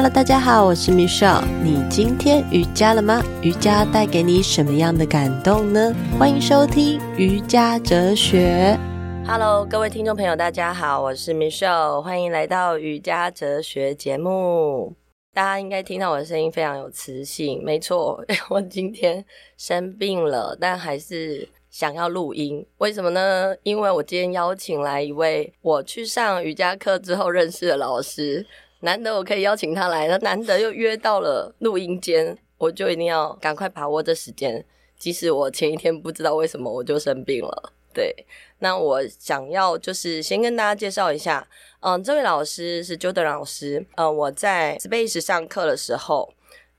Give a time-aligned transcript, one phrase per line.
[0.00, 1.42] Hello，大家好，我是 Michelle。
[1.60, 3.20] 你今天瑜伽了吗？
[3.42, 5.92] 瑜伽带给你什么样的感动呢？
[6.16, 8.78] 欢迎收听瑜伽哲学。
[9.26, 14.94] Hello，各位听众朋友，大家好，我是 Michelle，欢迎来到瑜伽哲学节目。
[15.34, 19.24] 大家应该听到我的声音非常有磁性，没错， 我今天
[19.56, 22.64] 生病了，但还是想要录音。
[22.76, 23.52] 为什么呢？
[23.64, 28.46] 因为我今天邀请来一位我去上瑜伽课之后认识的老师。
[28.80, 34.64] 难得我可以邀请他来，那难得又约到了录音间，我就一定要赶快把握这时间。
[34.98, 38.14] 即使我前一天不知道为什么我就生病了，对。
[38.58, 41.46] 那我想要就是先跟大家介绍一下，
[41.80, 46.32] 嗯，这位老师是 Jordan 老师，嗯，我在 Space 上课的时候，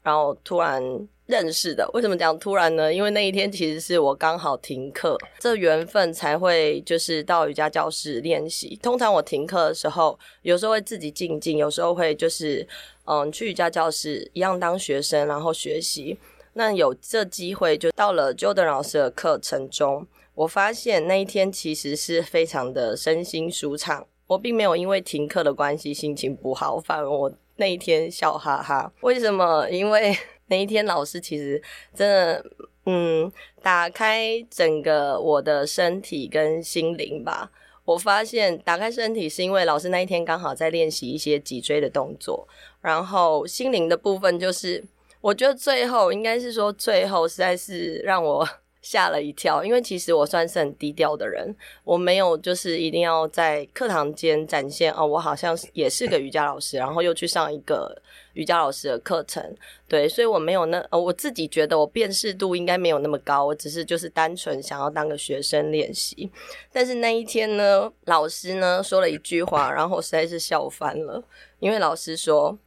[0.04, 1.08] 然后突然。
[1.30, 2.92] 认识的，为什么讲突然呢？
[2.92, 8.76] 因为那一天其实是我刚好停课，这缘分才会就是到瑜伽教室练习。
[8.82, 12.68] 通常我停课的时候，有时候会自己静静，有时候会就是
[13.06, 16.18] 嗯去瑜伽教室一样当学生，然后学习。
[16.54, 24.08] 那有这机会就到了 Jordan 老师的课程中，我发现那一天其实是非常的身心舒畅。
[24.26, 28.92] 我并没有因为停课的关系心情不好，反而我那一天笑哈哈。
[29.02, 29.70] 为什么？
[29.70, 30.18] 因为
[30.50, 31.62] 那一天，老师其实
[31.96, 32.46] 真的，
[32.86, 33.32] 嗯，
[33.64, 37.50] 打开整个我的身体跟心灵吧。
[37.86, 42.48] 我发现打开身体是因为老师那一天刚好在练习一些脊椎的动作，
[42.82, 44.84] 然后心灵的部分就是，
[45.22, 48.48] 我觉得最后应该是说最后实在是让我。
[48.82, 57.94] 吓了一跳，因为其实我算是很低调的人，我没有就是一定要在课堂间展现哦，我好像也是个瑜伽老师，然后又去上一个
[58.34, 59.44] 瑜伽老师的课程，
[59.88, 66.32] 对，所以我没有那呃，我自己觉得我辨识度应该没有那么高，我只是就是单纯想要当个学生练习。
[66.72, 71.22] 但是那一天呢，老师呢说了一句话，然后我实在是笑翻了，
[71.60, 72.58] 因为老师说，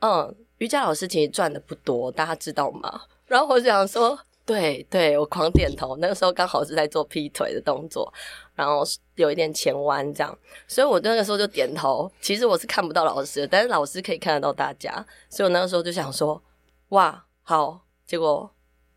[0.00, 3.02] 嗯，瑜伽老师其实赚的不多，大家知道吗？
[3.26, 4.18] 然后我想说。
[4.44, 5.96] 对对，我狂点头。
[5.96, 8.12] 那个时候刚好是在做劈腿的动作，
[8.54, 8.82] 然后
[9.14, 12.10] 有一点前弯这样，所以我那个时候就点头。
[12.20, 14.92] 其实我是看不到老师的，但是老师可以看得到大家，
[15.28, 16.42] 所以我那个时候就想说，
[16.88, 18.50] 哇，好，结果。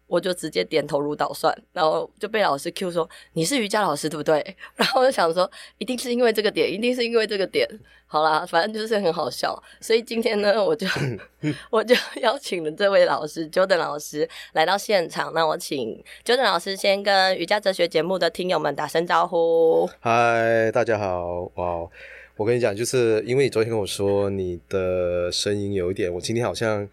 [0.08, 4.56] 我就直接点头如捣蒜，然后就被老师 Q 说，你是瑜伽老师对不对？
[4.76, 7.68] 然后我就想说，一定是因为这个点，一定是因为这个点。
[8.08, 9.62] 好啦，反正就是很好笑。
[9.82, 10.88] 所以今天呢，我就
[11.72, 15.34] 我就邀请了这位老师 Jordan 老师来到现场。
[15.34, 19.90] 那我请 Jordan 老师先跟瑜伽哲学节目的听友们打声招呼。
[20.00, 21.52] 嗨，大家好！
[21.56, 21.90] 哇，
[22.38, 26.88] 我跟你讲，就是因为你昨天跟我说你的声音有一点，我今天好像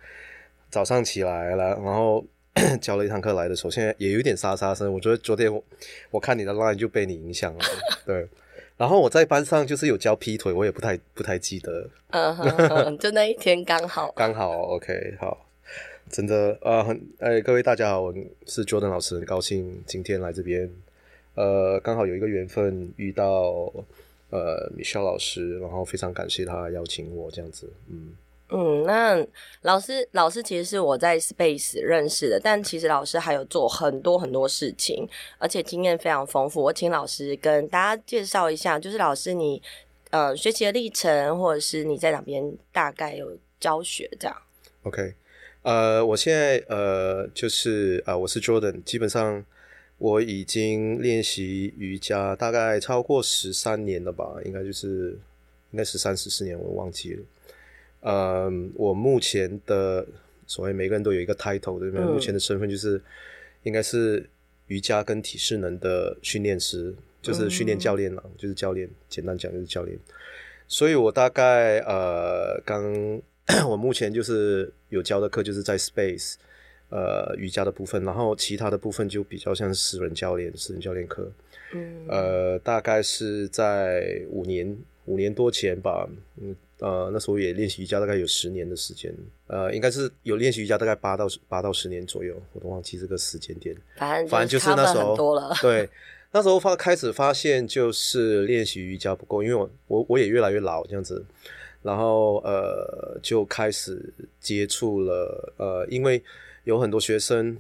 [0.71, 2.25] 早上起来了，然后。
[2.81, 4.93] 教了一堂课来的时候，现在也有点沙沙声。
[4.93, 5.63] 我觉得昨天我
[6.11, 7.61] 我看你的 line 就被你影响了，
[8.05, 8.29] 对。
[8.77, 11.89] 然后我在班上就是有教劈腿，我也不太不太记得。
[12.11, 14.11] 嗯哼， 就那一天刚好。
[14.13, 15.47] 刚好，OK，好，
[16.11, 18.15] 真的呃，很哎，各位大家好，我
[18.47, 20.69] 是 Jordan 老师，很高兴今天来这边。
[21.35, 23.73] 呃，刚好有一个缘分遇到
[24.31, 28.15] 呃 Michelle 老师，然后非常感谢他邀请我这样子，嗯。
[28.55, 29.27] 嗯，那
[29.63, 35.09] 老师老师其实是我在 Space 认识的，但其实老师还有做很多很多事情，
[35.39, 36.63] 而且经验非常丰富。
[36.63, 39.63] 我请老师跟大家介绍一下，就是老师你
[40.11, 44.37] 呃学习的历程，或者是你在哪边大概有教学这样。
[44.83, 45.15] OK，
[45.63, 49.43] 呃，我现在呃就是呃我是 Jordan，基本上
[49.97, 55.19] 我已经练习瑜伽大概超过十三年了吧，应该就是
[55.71, 57.23] 应该十三十四年，我忘记了。
[58.03, 60.05] 呃，我目前的
[60.45, 62.05] 所谓每个人都有一个 title 对不对？
[62.05, 63.01] 目前的身份就是
[63.63, 64.29] 应该是
[64.67, 66.93] 瑜伽跟体适能的训练师，
[67.23, 68.91] 就是训练教练了，嗯、就是教练。
[69.09, 69.97] 简单讲就是教练。
[70.67, 73.23] 所以我大概呃，刚
[73.69, 76.35] 我目前就是有教的课就是在 Space
[76.91, 81.31] 呃瑜伽的部分，然后其他的部分就比较像私人教练、私人教练课。
[81.73, 86.09] 嗯，呃，大概是在五年五年多前吧，
[86.41, 86.57] 嗯。
[86.83, 89.15] 呃，那时候也练习瑜伽，大概有十年的时间。
[89.47, 93.77] 呃，应该是有练习瑜伽，大概八到八到十年左右，我都忘记这个时间点。
[93.97, 95.17] 反正反正就是那时候，
[95.61, 95.89] 对，
[96.33, 101.25] 那时候发开始发现就是练习瑜伽不够，因为我我我也越来越老这样子，
[101.83, 106.21] 然后呃就开始接触了呃，因为
[106.65, 107.57] 有很多学生，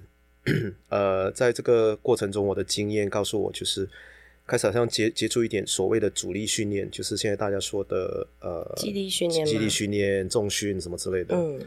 [0.91, 3.89] 呃，在这个过程中，我的经验告诉我就是。
[4.47, 11.35] 开始好像接接触一点所谓的主力训练，就是现在大家说的呃，肌力训练、肌力训练、重训什么之类的。
[11.37, 11.61] 嗯，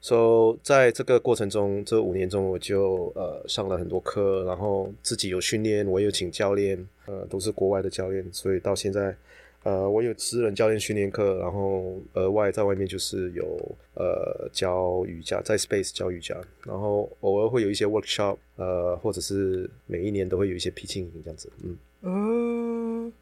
[0.00, 9.16] 所以、so, 在这个过程中，这五年中我就呃上了很多课，然后自己有训练，我有请教练，呃，都是国外的教练，所以到现在
[9.62, 13.58] 呃，我有私人教练训练课，然后额外在外面就是有
[13.94, 21.74] 呃教瑜伽，在 Space 教瑜伽，然后偶尔会有一些 workshop，呃，或者是每一年都会有一些皮筋营这样子，嗯
[22.04, 23.12] 嗯，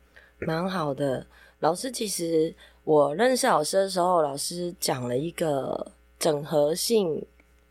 [0.40, 1.24] 蛮好的。
[1.60, 2.52] 老师，其实
[2.82, 7.24] 我认识老师的时候，老师讲了一个整合性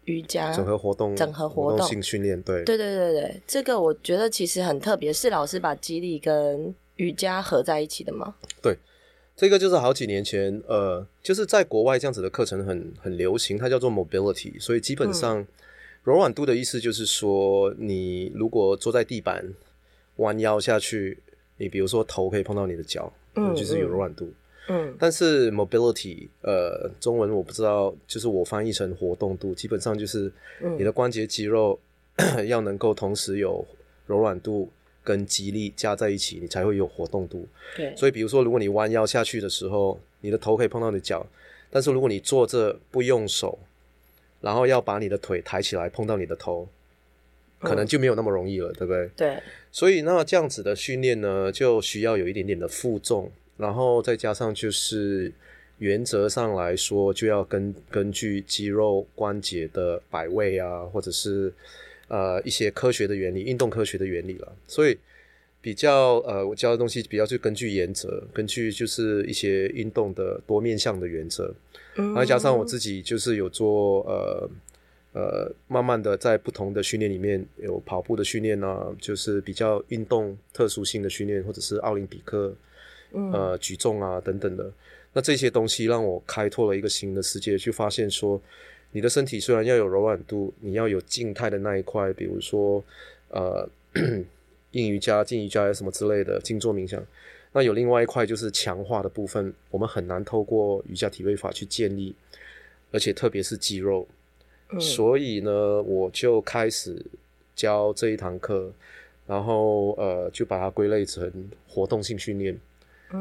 [0.05, 8.33] 瑜伽，整合活动，整合活动，活动性训练，对，对对对对，这个我觉得其实很特别，是老师把肌力跟瑜伽合在一起的吗？
[8.61, 8.77] 对，
[9.35, 14.57] 这个就是好几年前，呃，就是在国外这样子的课程很很流行，它叫做 mobility。
[14.61, 15.45] 所以基本上，
[16.03, 19.53] 柔软度的意思就是说，你如果坐在地板，
[20.21, 21.17] 弯腰下去，
[21.57, 24.31] 你比如说头可以碰到你的脚，嗯，就是有柔软度。
[24.69, 30.31] 嗯，但是 mobility，呃，中文我不知道，就是我翻译成活动度，基本上就是
[30.77, 31.79] 你的关节肌肉
[32.47, 33.65] 要能够同时有
[34.07, 34.71] 柔软度。
[35.03, 37.47] 跟肌力加在一起，你才会有活动度。
[37.75, 41.25] 对，所以比如说，如果你弯腰下去的时候，你的头可以碰到你的脚，
[41.71, 43.57] 但是如果你坐着不用手，
[44.41, 46.67] 然后要把你的腿抬起来碰到你的头，
[47.61, 49.09] 可能就没有那么容易了，嗯、对不对？
[49.15, 49.43] 对。
[49.71, 55.31] 所以那这样子的训练呢，就需要有一点点的负重，然后再加上就是
[55.79, 61.53] 原则上来说，就要根根据肌肉关节的摆位啊，或者是。
[62.13, 64.97] 呃，一些科学的原理，运动科学的原理了，所以
[65.61, 71.55] 比较呃，我教的东西比较就根据原则，根据就是一些运动的多面向的原则，
[71.95, 74.49] 嗯，然后加上我自己就是有做呃
[75.13, 82.55] 呃，慢慢的在不同的训练里面有跑步的训练啊，就是比较运动特殊性的训练，或者是奥林匹克，
[83.11, 84.71] 呃，举重啊等等的，
[85.13, 88.41] 那这些东西让我开拓了一个新的世界，去发现说。
[88.93, 92.83] 你的身体虽然要有柔软度，你要有静态的那一块，比如说，
[93.29, 93.65] 呃，
[94.71, 97.01] 硬瑜伽、静瑜伽什么之类的静坐冥想。
[97.53, 102.13] 那有另外一块就是强化的部分，我们很难透过瑜伽体位法去建立，
[102.91, 104.05] 而且特别是肌肉。
[104.71, 104.79] 嗯。
[104.79, 107.05] 所以呢，我就开始
[107.55, 108.71] 教这一堂课，
[109.27, 112.57] 然后呃，就把它归类成活动性训练。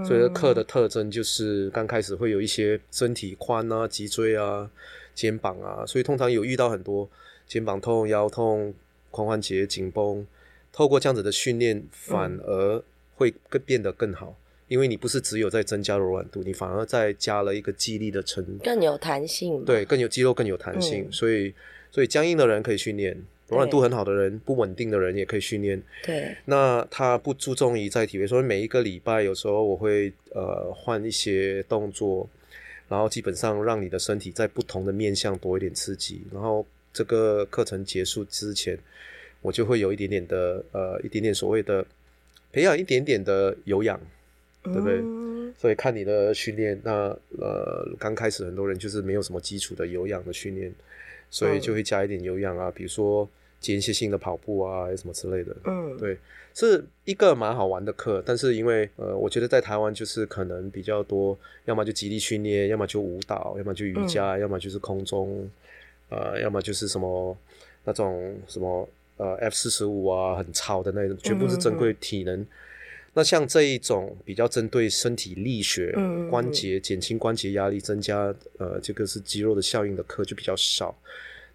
[0.06, 4.70] 所以课的特征就是刚开始会有一些身体宽啊、脊椎啊。
[5.12, 7.06] 肩膀啊，所以通常有遇到很多
[7.46, 8.72] 肩膀痛、腰痛、
[9.10, 10.24] 髋关节紧绷，
[10.72, 12.82] 透过这样子的训练，反而
[13.16, 21.52] 会更变得更好，嗯，因为你不是只有在增加柔软度，你反而再加了一个肌力的成分，更有弹性，对，更有肌肉，更有弹性，嗯，所以
[21.90, 23.12] 所以僵硬的人可以训练，
[23.48, 32.28] 柔软度很好的人，不稳定的人也可以训练，对，那他不注重于在体位，所以每一个礼拜有时候我会呃换一些动作。
[32.90, 38.76] 然后基本上让你的身体在不同的面向多一点刺激，然后这个课程结束之前，
[39.42, 41.86] 我就会有一点点的呃一点点所谓的
[42.50, 44.00] 培养一点点的有氧，
[44.62, 44.98] 对不对？
[44.98, 50.72] 嗯、所以看你的训练，那呃刚开始很多人就是没有什么基础的有氧的训练，
[51.30, 53.28] 所以就会加一点有氧啊，比如说
[53.58, 55.56] 间歇性的跑步啊，什么之类的。
[55.64, 56.18] 嗯，对。
[56.52, 65.48] 是一个蛮好玩的课，但是因为呃，我觉得在台湾就是可能比较多，要么就极力训练，要么就舞蹈，要么就瑜伽，嗯、要么就是空中，
[66.08, 67.36] 呃，要么就是什么
[67.84, 68.86] 那种什么
[69.16, 72.44] 呃 F 四十五啊，很超的那种，全部是珍贵体能。
[73.14, 75.94] 那像这一种比较针对身体力学、
[76.30, 80.96] 关节减轻关节压力、增加呃这个是肌肉的效应的课就比较少。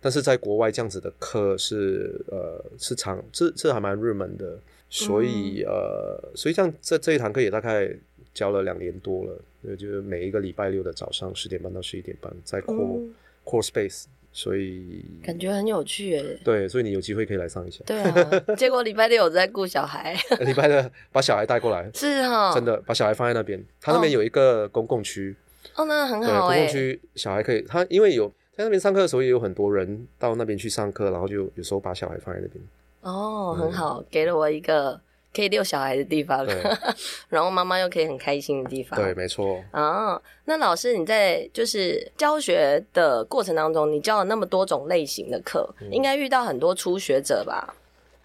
[0.02, 4.60] 但是在国外这样子的课是呃是常这这还蛮热门的。
[4.88, 7.92] 所以呃，所以像这这一堂课也大概
[8.34, 14.06] 教了两年多了，就是每一个礼拜六的早上十点半到十一点半在 Core、嗯、Core Space，
[14.38, 16.38] 所以感觉很有趣诶。
[16.44, 17.82] 对，所以你有机会可以来上一下。
[17.86, 25.34] 对啊， 结果礼拜六我在顾小孩，礼拜六把小孩带过来，是哈、哦，真的把小孩放在那边，他那边有一个公共区，
[25.76, 32.62] 哦，那很好哎，公共区小孩可以，他因为有在那边上课的时候也有很多人到那边去上课，然后就有时候把小孩放在那边。
[33.00, 35.00] 哦，很好，嗯，给了我一个
[35.36, 36.46] 可以遛小孩的地方，
[37.28, 38.98] 然后妈妈又可以很开心的地方。
[38.98, 39.62] 对，没错。
[39.72, 47.76] 啊，那老师你在就是教学的过程当中，你教了那么多种类型的课，嗯，应该遇到很多初学者吧？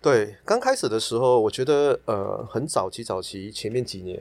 [0.00, 4.18] 对，刚开始的时候，我觉得呃，很早期早期前面几年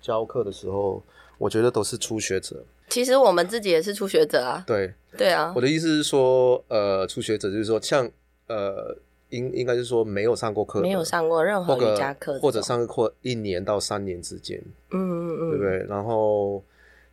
[0.00, 1.00] 教课的时候，
[1.38, 2.64] 我觉得都是初学者。
[2.88, 4.64] 其实我们自己也是初学者啊。
[4.66, 5.52] 对，对啊。
[5.54, 8.10] 我的意思是说，呃，初学者就是说，像
[8.48, 8.98] 呃。
[9.32, 15.78] 应应该是说没有上过课，没有上过任何瑜伽课，或者上课一年到三年之间，嗯嗯嗯，对不对？
[15.88, 16.62] 然后，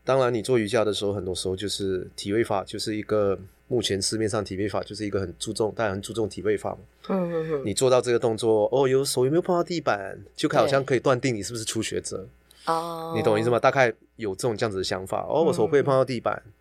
[0.04, 6.78] 当然你做瑜伽的时候，很多时候就是体位法，就是一个目前市面上体位法就是一个很注重，大家很注重体位法嘛。
[7.08, 12.28] 嗯嗯嗯，你做到这个动作，哦，有手有没有碰到地板，就好像可以断定你是不是初学者。
[12.66, 13.58] 哦，你懂我意思吗？
[13.58, 15.26] 大概有这种这样子的想法。
[15.28, 16.42] 哦，我手会碰到地板。
[16.46, 16.52] 嗯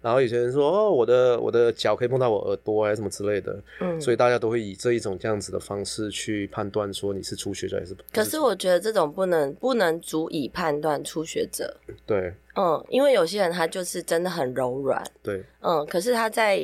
[0.00, 8.02] 然后有些人说哦，我的我的脚可以碰到我耳朵啊，什么之类的，嗯，所以大家都会以这一种这样子的方式去判断说你是初学者还是不。
[8.12, 11.76] 可是我觉得这种不能不能足以判断初学者。
[12.06, 16.62] 对，嗯，因为有些人他就是真的很柔软，对，嗯，可是他在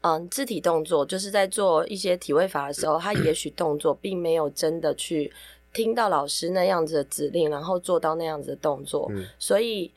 [0.00, 5.32] 嗯肢体动作，就是在做一些体位法的时候，他也许动作并没有真的去
[5.72, 9.92] 听到老师那样子的指令，然后做到那样子的动作，嗯，所以。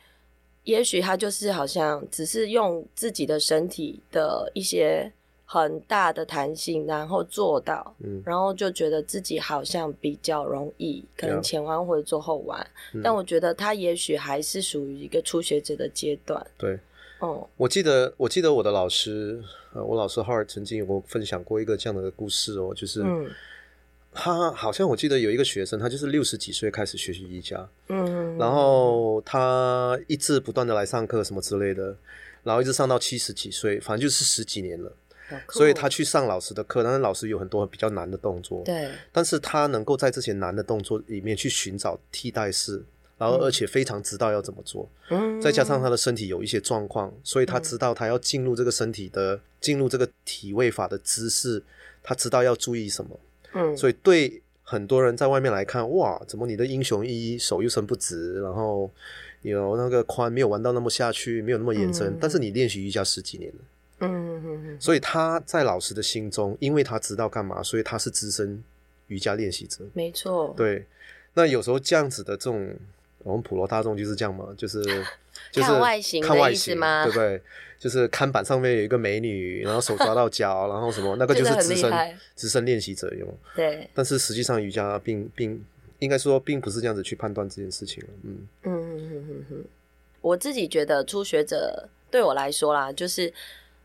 [0.67, 5.09] 也许他就是好像只是用自己的身体的一些
[5.45, 12.67] 很大的弹性，然后做到，嗯，然后就觉得自己好像比较容易，可能前弯或者做后弯。
[12.93, 16.45] 嗯，但我觉得他也许还是属于一个初学者的阶段。
[16.57, 16.77] 对，
[17.19, 19.41] 哦，我记得我记得我的老师，
[19.74, 23.01] 呃，我老师 Hart 曾经有跟我分享过一个这样的故事哦，就是。
[23.03, 23.29] 嗯
[24.17, 31.95] 他好像我记得有一个学生，他就是六十几岁开始学习瑜伽，嗯，然后他一直不断的来上课什么之类的，
[32.43, 34.91] 然后一直上到七十几岁，反正就是十几年了。
[35.50, 42.81] 所以他去上老师的课，但是老师有很多比较难的动作，对，但是他能够在这些难的动作里面去寻找替代式，
[43.17, 51.62] 然后而且非常知道要怎么做，嗯，再加上他的身体有一些状况，所以他知道他要进入这个身体的进入这个体位法的姿势，
[52.01, 53.19] 他知道要注意什么。
[53.53, 58.91] 嗯，所以对很多人在外面来看，哇，怎么你的英雄一手又伸不直，然后
[59.41, 63.59] 有那个髋没有玩到那么下去，没有那么延伸，嗯、但是你练习瑜伽十几年了，
[63.99, 68.63] 嗯嗯嗯，所以他在老师的心中，因为他知道干嘛，所以他是资深
[69.07, 70.85] 瑜伽练习者，没错，对。
[71.33, 72.75] 那有时候这样子的这种，
[73.19, 74.83] 我们普罗大众就是这样嘛，就是。
[75.51, 77.05] 就是看外形，看外形吗？
[77.05, 77.41] 对不对？
[77.79, 81.91] 就是看板上面有一个美女，然后手抓到脚， 然后什么，那个就是资深
[82.36, 83.27] 资深练习者用。
[83.55, 85.63] 对，但是实际上瑜伽并并
[86.00, 88.03] 应该说并不是这样子去判断这件事情。
[88.24, 89.65] 嗯嗯嗯嗯嗯，
[90.22, 93.31] 我自己觉得初学者对我来说啦，就是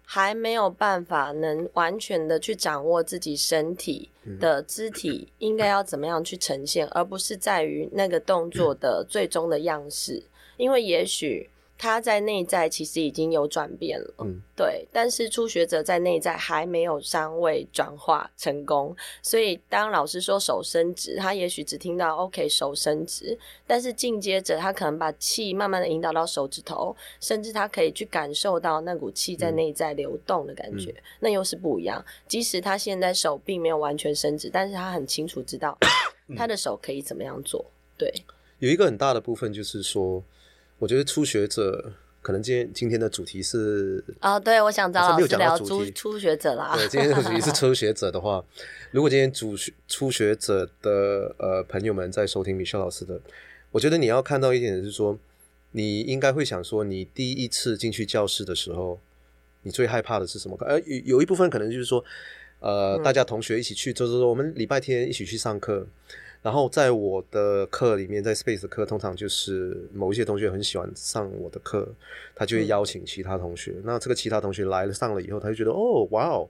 [0.05, 10.23] 还没有办法能完全的去掌握自己身体的肢体应该要怎么样去呈现，而不是在于那个动作的最终的样式。
[10.59, 11.49] 因为也许
[11.83, 14.87] 他在内在其实已经有转变了，嗯，对。
[14.93, 23.37] 但是初学者在内在还没有尚未转化成功，所以当老师说手伸直，他也许只听到 OK 手伸直，
[23.67, 32.05] 但是进阶者他可能把气慢慢的引导到手指头，甚至他可以去感受到那股气在内在流动的感觉，嗯，那又是不一样。
[32.29, 35.77] 即使他现在手并没有完全伸直，但是他很清楚知道
[36.37, 37.65] 他的手可以怎么样做。
[37.99, 38.09] 对，
[38.61, 40.23] 有一个很大的部分就是说。
[40.83, 46.75] 我觉得初学者可能今天今天的主题是哦，对，我想找老师聊初初学者啦。
[46.75, 48.45] 对，今天的主题是初学者的话，
[48.91, 49.55] 如果今天主
[49.87, 53.21] 初学者的呃朋友们在收听 Michelle 老师的，
[53.71, 55.17] 我觉得你要看到一点是说，
[55.71, 58.99] 你应该会想说，你第一次进去教室的时候，
[59.62, 60.57] 你最害怕的是什么？
[60.62, 62.05] 呃，有有一部分可能就是说，
[62.59, 65.87] 呃，大家同学一起去，就是说我们礼拜天一起去上课。
[66.43, 71.89] 然后在我的课里面，在 Space 的课，通常就是某一些同学很喜欢上我的课，
[72.35, 73.71] 他就会邀请其他同学。
[73.77, 76.49] 嗯、那这个其他同学来了上了以后，他就觉得哦，哇哦，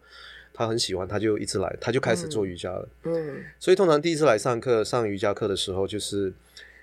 [0.54, 2.88] 他很喜欢，他就一直来，他就开始做瑜伽了。
[3.02, 6.32] 嗯，嗯，所以通常第一次来上课上瑜伽课的时候，就是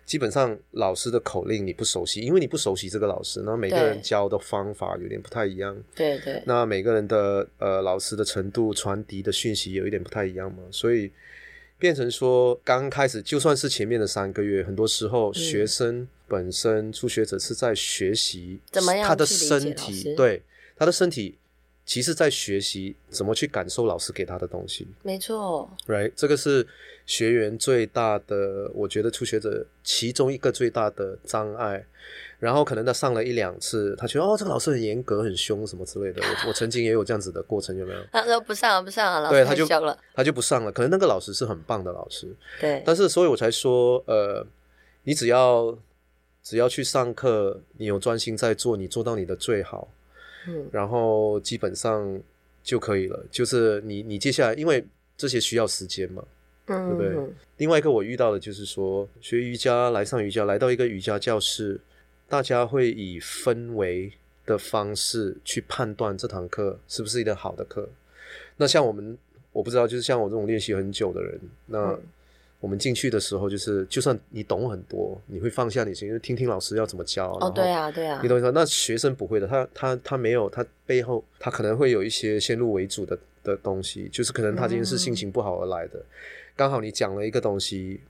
[0.05, 5.75] 基本上老师的口令你不熟悉，因为你不熟悉这个老师，那每个人教的方法有点不太一样。
[5.95, 6.43] 对对。
[6.45, 11.11] 那每个人的呃老师的程度传递的讯息有一点不太一样嘛，所以。
[11.79, 20.43] 变成说，刚开始就算是前面的三个月，很多时候学生本身初学者是在学习怎么样他的身体，对
[20.75, 21.37] 他的身体，
[21.85, 24.87] 其实在学习怎么去感受老师给他的东西。
[25.03, 26.67] 没错，right，这个是
[27.05, 31.85] 学员最大的，我觉得初学者其中一个最大的障碍。
[32.39, 36.21] 然后可能他上了一两次，他觉得哦，这个老师很严格、很凶什么之类的。
[36.21, 37.99] 我我曾经也有这样子的过程，有没有？
[38.13, 39.97] 他说不上了，不上了，老师太凶了。
[40.13, 40.71] 他就不上了。
[40.71, 42.81] 可能那个老师是很棒的老师，对。
[42.85, 44.45] 但是所以我才说，呃，
[45.03, 45.77] 你只要
[46.41, 49.89] 只要去上课，你有专心在做，你做到你的最好，
[50.47, 52.17] 嗯，然后基本上
[52.63, 53.21] 就可以了。
[53.29, 54.81] 就是你你接下来，因为
[55.17, 56.23] 这些需要时间嘛，
[56.67, 57.21] 嗯，对不对？
[57.21, 57.33] 嗯。
[57.57, 61.77] 另外一个我遇到的就是说，学瑜伽来上瑜伽，来到一个瑜伽教室。
[62.29, 64.11] 大家会以氛围
[64.45, 67.89] 的方式去判断这堂课是不是一个好的课。
[68.55, 69.17] 那像我们，
[69.51, 71.97] 我不知道，就是像我这种练习很久的人，那
[72.59, 77.31] 我们进去的时候，就是就算你懂很多，你会放下你心，就听听老师要怎么教。
[77.41, 78.19] 哦，对啊，对啊。
[78.21, 78.51] 你懂意思？
[78.51, 85.99] 那学生不会的，他他他没有，他背后他可能会有一些先入为主的的东西，就是可能他今天是心情不好而来的，
[86.55, 88.01] 刚好你讲了一个东西。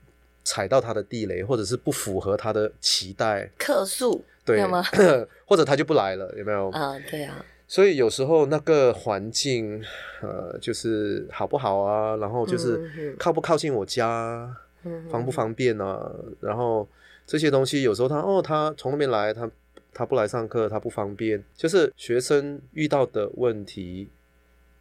[0.44, 4.82] 踩到他的地雷，或者是不符合他的期待，客诉，对吗？
[5.46, 6.70] 或者他就不来了，有没有？
[6.70, 7.44] 啊，对啊。
[7.68, 9.80] 所以有时候那个环境，
[10.22, 12.16] 呃，就是好不好啊？
[12.16, 16.10] 然后就是靠不靠近我家，嗯、方不方便啊？
[16.40, 16.88] 然后
[17.24, 19.48] 这些东西有时候他哦，他从那边来，他
[19.94, 21.40] 他不来上课，他不方便。
[21.54, 24.08] 就是学生遇到的问题，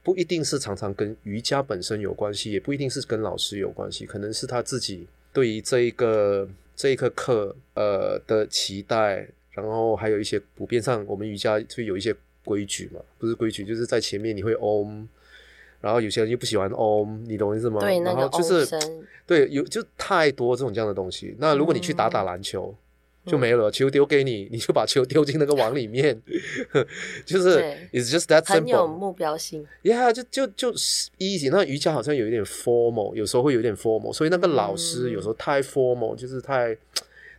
[0.01, 12.15] 不一定是常常跟瑜伽本身有关系，也不一定是跟老师有关系，可能是他自己对于这一个这一课课呃的期待，然后还有一些普遍上，我们瑜伽就有一些。
[12.45, 15.05] 规矩嘛，不是规矩，就是在前面你会 Om，
[15.81, 17.79] 然后有些人又不喜欢 Om，你懂我意思吗？
[17.81, 18.65] 对，然后就是
[19.27, 21.35] 对，有就太多这种这样的东西。
[21.37, 22.77] 那如果你去打打篮球，嗯、
[23.29, 26.19] 就没了，球丢给你，你就把球丢进那个网里面，
[27.25, 27.59] 就是
[27.93, 29.65] It's just that simple，很有目标性。
[29.83, 31.49] Yeah，就就就 easy。
[31.51, 36.75] 那瑜伽好像有一点 formal，有时候会有点 formal，所以那个老师有时候太 formal，就是太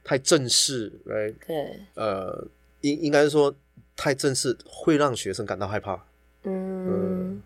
[0.05, 1.35] 太正式，right？
[1.47, 2.47] 对，呃，
[2.81, 3.55] 应应该是说。
[3.97, 5.93] 太正式会让学生感到害怕。
[6.45, 7.43] 嗯，嗯，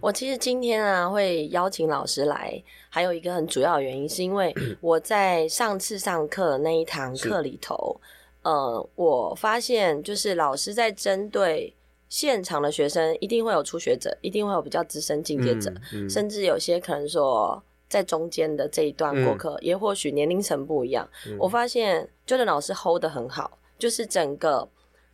[0.00, 8.00] 我其实今天啊会邀请老师来，还有一个很主要的原因，是因为 我在上次上课的那一堂课里头，
[8.42, 11.72] 呃，我发现就是老师在针对
[12.08, 21.08] 现场的学生，一定会有初学者，一定会有比较资深进阶者，嗯嗯，甚至有些可能说在中间的这一段过客，嗯，也或许年龄层不一样。
[21.28, 24.68] 嗯，我发现 Jordan 老师 hold 得很好，就是整个。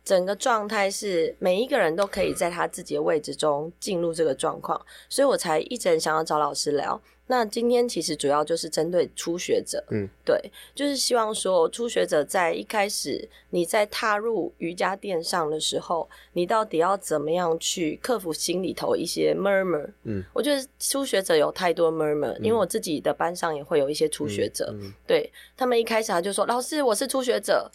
[0.07, 7.01] 整个状态是每一个人都可以在他自己的位置中进入这个状况，所以我才一直很想要找老师聊。
[7.29, 10.39] 那今天其实主要就是针对初学者，嗯，对，
[10.73, 19.89] 就是希望说初学者在一开始你在踏入瑜伽垫上的时候，你到底要怎么样去克服心里头一些 murmur？
[20.03, 27.69] 嗯，我觉得初学者有太多 murmur，因为我自己的班上也会有一些初学者，嗯嗯、对他们一开始他就说：“老师，我是初学者。”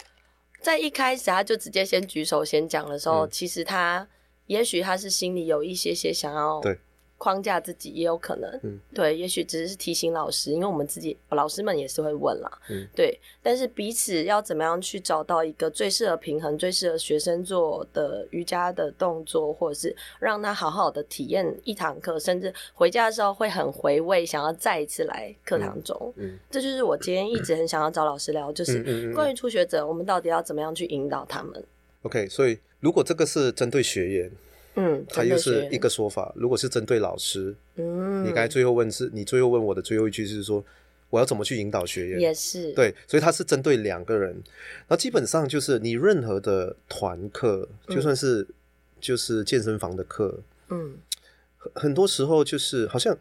[0.62, 4.06] 在一开始他就直接先举手先讲的时候，嗯、其实他
[4.46, 6.78] 也许他是心里有一些些想要对。
[7.22, 31.64] 框架自己也有可能，嗯，对，也许只是提醒老师，因为我们自己老师们也是会问啦，嗯，对，但是彼此要怎么样去找到一个最适合平衡、最适合学生做的瑜伽的动作，或者是让他好好的体验一堂课，甚至回家的时候会很回味，想要再一次来课堂中，嗯，这就是我今天一直很想要找老师聊，就是关于初学者，我们到底要怎么样去引导他们
[32.02, 34.28] ？OK，所以如果这个是针对学员。
[34.74, 36.32] 嗯，他又是一个说法。
[36.34, 40.64] 如果是针对老师，嗯，你刚才最后问是，你最后问我的最后一句是说，
[41.10, 42.20] 我要怎么去引导学员？
[42.20, 44.42] 也是对，所以他是针对两个人。
[44.88, 48.46] 那基本上就是你任何的团课，就算是
[49.00, 50.94] 就是健身房的课，嗯，
[51.58, 53.16] 很很多时候就是好像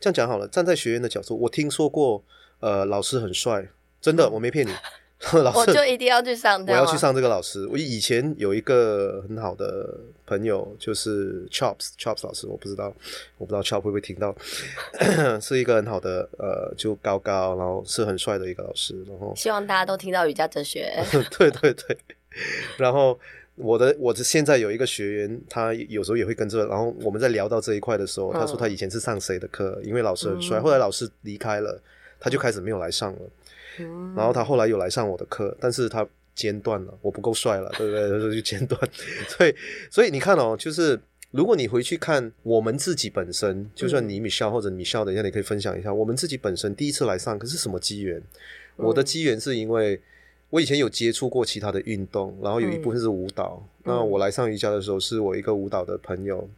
[0.00, 0.48] 这样讲好了。
[0.48, 2.24] 站在学员的角度，我听说过，
[2.58, 3.68] 呃，老师很帅，
[4.00, 4.70] 真的，我没骗你。
[5.42, 7.66] 老师，我就一定要去上，我要去上这个老师。
[7.68, 12.94] 我以前有一个很好的朋友，就是 Chops Chops 老师，我不知道，
[13.38, 14.36] 我不知道 Chops 会不会听到，
[15.40, 18.94] 是一个很好的呃，就高高，然后是很帅的一个老师。
[19.08, 20.92] 然后希望大家都听到瑜伽哲学。
[21.38, 21.96] 对对对。
[22.76, 23.18] 然后
[23.54, 26.66] 我的我的现在有一个学员，他有时候也会跟着。
[26.66, 31.80] 然后我们在聊到这一块的时候，他说他以前是上谁的课，因为老师很帅，后来老师离开了，
[32.20, 33.20] 他就开始没有来上了。
[34.16, 38.34] 然后他后来有来上我的课，但是他间断了，我不够帅了，对不对？
[38.34, 38.80] 就间断。
[39.28, 39.54] 所以，
[39.90, 40.98] 所以你看哦，就是
[41.30, 48.22] 如果你回去看我们自己本身，就算你 Michelle 或者 Michelle，等一下你可以分享一下，我们自己本身第一次来上课是什么机缘？
[48.76, 50.00] 我的机缘是因为
[50.50, 53.66] 我以前有接触过其他的运动，然后有一部分是舞蹈。
[53.84, 56.48] 那我来上瑜伽的时候，是我一个舞蹈的朋友。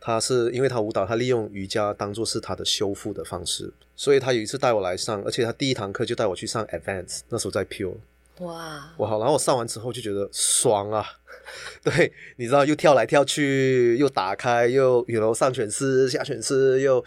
[0.00, 7.96] 他是因为他舞蹈，他利用瑜伽当做是他的修复的方式，所以他有一次带我来上，而且他第一堂课就带我去上 Advance，那时候在 Pure。
[8.38, 11.04] 哇，哇好，然后我上完之后就觉得爽啊，
[11.82, 17.04] 对，你知道又跳来跳去，又打开，又有 know, 上犬式、下犬式，又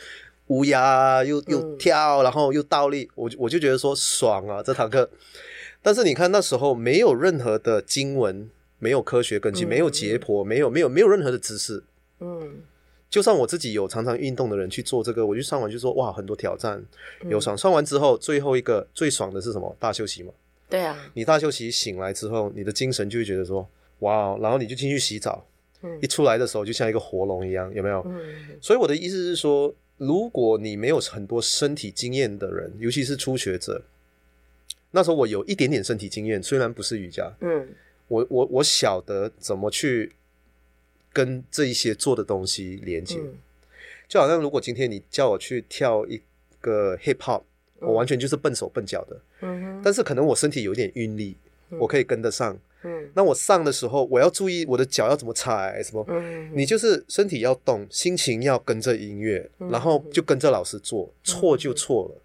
[0.47, 5.09] 乌鸦，又又跳，然后又倒立，我我就觉得说爽啊这堂课。
[5.81, 8.49] 但是你看那时候没有任何的经文，
[8.79, 11.81] 没有科学根据，没有解剖，没有没有没有任何的知识，
[12.19, 12.63] 嗯。
[13.11, 16.81] 就算我自己有常常运动的人去做这个，我就上完就说哇，很多挑战，
[17.29, 17.57] 有爽。
[17.57, 19.75] 上完之后，最后一个最爽的是什么？
[19.77, 20.31] 大休息嘛。
[20.69, 20.97] 对啊。
[21.13, 23.67] 你大休息醒来之后，你的精神就会觉得说
[23.99, 25.45] 哇，然后你就进去洗澡，
[26.01, 28.01] 一出来的时候就像一个活龙一样，有没有？
[28.61, 33.83] 所以我的意思是说，如果你没有很多身体经验的人，尤其是初学者，
[34.91, 37.67] 那时候我有一点点身体经验，虽然不是瑜伽，嗯，
[38.07, 40.13] 我我我晓得怎么去。
[41.13, 43.33] 跟这一些做的东西连接，嗯、
[44.07, 46.21] 就好像如果今天你叫我去跳一
[46.59, 47.43] 个 hip hop，
[47.79, 49.19] 我完全就是笨手笨脚的。
[49.41, 51.35] 嗯，但是可能我身体有点韵力，
[51.71, 52.57] 我可以跟得上。
[52.83, 56.03] 嗯，那我上的时候，我要注意我的脚要怎么踩，什么？
[56.07, 62.21] 嗯，你就是身体要动，心情要跟着音乐，然后就跟着老师做，错就错了。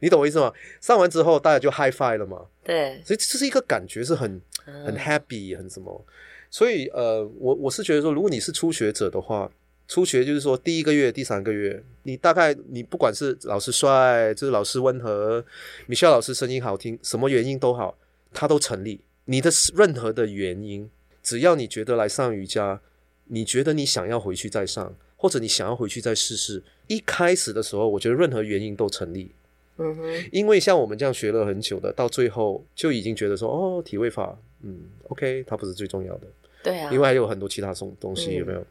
[0.00, 0.50] 你懂我意思吗？
[0.80, 2.46] 上完之后大家就 high five 了嘛。
[2.64, 6.02] 对，所以这是一个感觉是很很 happy，很什么。
[6.50, 9.50] 所以呃，我我是觉得说，如果你是初学者的话，
[9.86, 15.44] 初学就是说第一个月、第三个月，你大概你不管是老师帅，就是老师温和
[15.88, 17.96] ，Michelle 老师声音好听，什么原因都好，
[18.32, 19.00] 它都成立。
[19.26, 20.90] 你的任何的原因，
[21.22, 22.80] 只要你觉得来上瑜伽，
[23.26, 29.30] 你觉得你想要回去再上，或者你想要回去再试试，一开始的时候，我觉得任何原因都成立。
[29.76, 36.26] 嗯哼，因为像我们这样学了很久的，到最后就已经觉得说，哦，体位法，嗯，OK，它不是最重要的。
[36.62, 38.64] 对啊，因为还有很多其他东东西，有没有？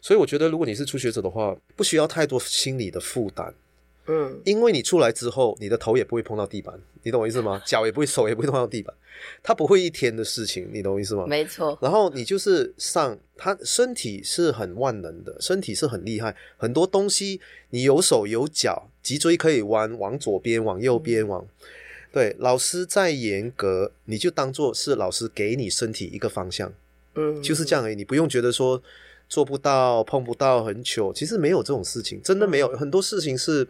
[0.00, 3.52] 所以我觉得，如果你是初学者的话，不需要太多心理的负担。
[4.10, 7.60] 嗯，因为你出来之后，你的头也不会碰到地板，你懂我意思吗？
[7.66, 8.94] 脚也不会，手也不会碰到地板，
[9.42, 11.26] 它不会一天的事情，你懂我意思吗？
[11.26, 11.76] 没错。
[11.82, 21.46] 然后你就是上，它身体是很万能的，身体是很厉害，很多东西你有手有脚，脊椎可以弯，往左边，往右边，往
[22.10, 22.34] 对。
[22.38, 26.72] 老师再严格，你就当做是老师给你身体一个方向，
[27.18, 28.80] 嗯，就是这样而已，你不用觉得说
[29.28, 33.66] 做不到、碰不到很糗，其实没有这种事情，真的没有，很多事情是。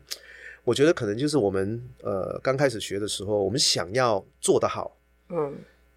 [0.64, 4.94] 我觉得可能就是我们呃刚开始学的时候，我们想要做得好，
[5.30, 5.56] 嗯，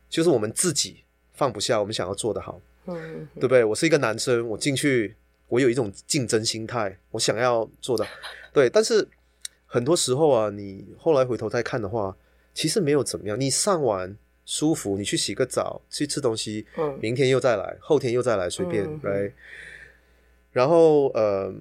[0.09, 3.65] 就是我们自己放不下，我们想要做得好，嗯，对不对？
[3.65, 5.13] 我是一个男生，我进去，
[5.49, 8.07] 我有一种竞争心态，我想要做的，
[8.53, 8.69] 对。
[8.69, 9.05] 但是
[9.65, 12.15] 很多时候啊，你后来回头再看的话，
[12.53, 13.37] 其实没有怎么样。
[13.37, 14.15] 你上完
[14.51, 19.33] 舒服，你去洗个澡，去吃东西，嗯，明天又再来，后天又再来，随便，来、嗯。
[20.51, 21.53] 然后呃，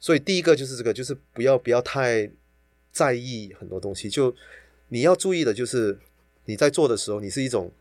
[0.00, 2.28] 所以第一个就是这个，就是不要不要太。
[2.94, 4.36] 在意很多东西，就
[4.88, 5.98] 你要注意的就是
[6.44, 7.72] 你在做的时候，你是一种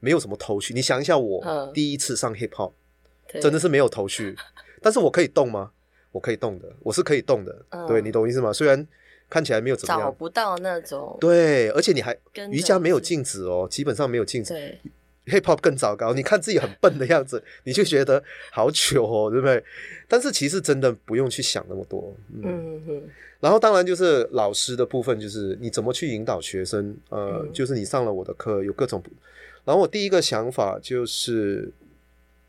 [0.00, 0.72] 没有什么头绪。
[0.72, 2.72] 你想一下，我第一次上 hip hop，
[3.42, 4.34] 真的是没有头绪，
[4.80, 5.70] 但是我可以动吗？
[6.12, 7.62] 我可以动的，我是可以动的。
[7.68, 8.50] 嗯、对，你懂意思吗？
[8.50, 8.86] 虽然
[9.30, 11.16] 看起来没有怎么样，找不到那种。
[11.20, 12.16] 对，而且你还
[12.50, 14.54] 瑜伽没有镜子哦，基本上没有镜子。
[14.54, 14.78] 对
[15.26, 19.62] ，hip hop 更糟糕，你看自己很笨的样子， 你就觉得好糗哦，对不对？
[20.08, 22.14] 但是其实真的不用去想那么多。
[22.42, 23.02] 嗯。
[23.40, 29.00] 然后当然就是老师的部分，就是你怎么去引导学生，呃，嗯、就是你上了我的课有各种。
[29.64, 31.70] 然后我第一个想法就是，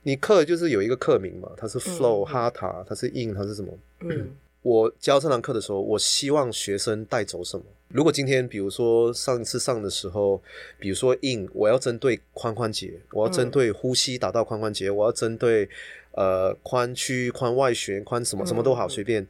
[0.03, 3.77] 你课就是有一个课名嘛，它是 flow、嗯、hatha，它是 in，它是什么？
[3.99, 4.31] 嗯。
[4.61, 7.63] 我教这堂课的时候，我希望学生带走什么？
[7.87, 10.41] 如果今天比如说上一次上的时候，
[10.77, 15.67] 比如说 in，我要针对髋关节，我要针对呼吸达到髋关节，我要针对
[16.11, 19.25] 呃髋屈、髋外旋、髋什么什么都好，随便。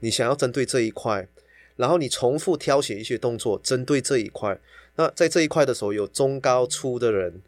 [0.00, 1.26] 你想要针对这一块，
[1.76, 4.60] 然后你重复挑选一些动作针对这一块。
[4.96, 7.40] 那在这一块的时候，有中高粗的人，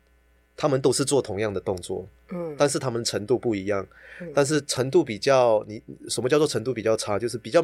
[0.57, 3.87] 他们都是做同样的动作，嗯，但是他们程度不一样，
[4.21, 7.19] 嗯，但是程度比较，你什么叫做程度比较差？
[7.19, 7.63] 就是比较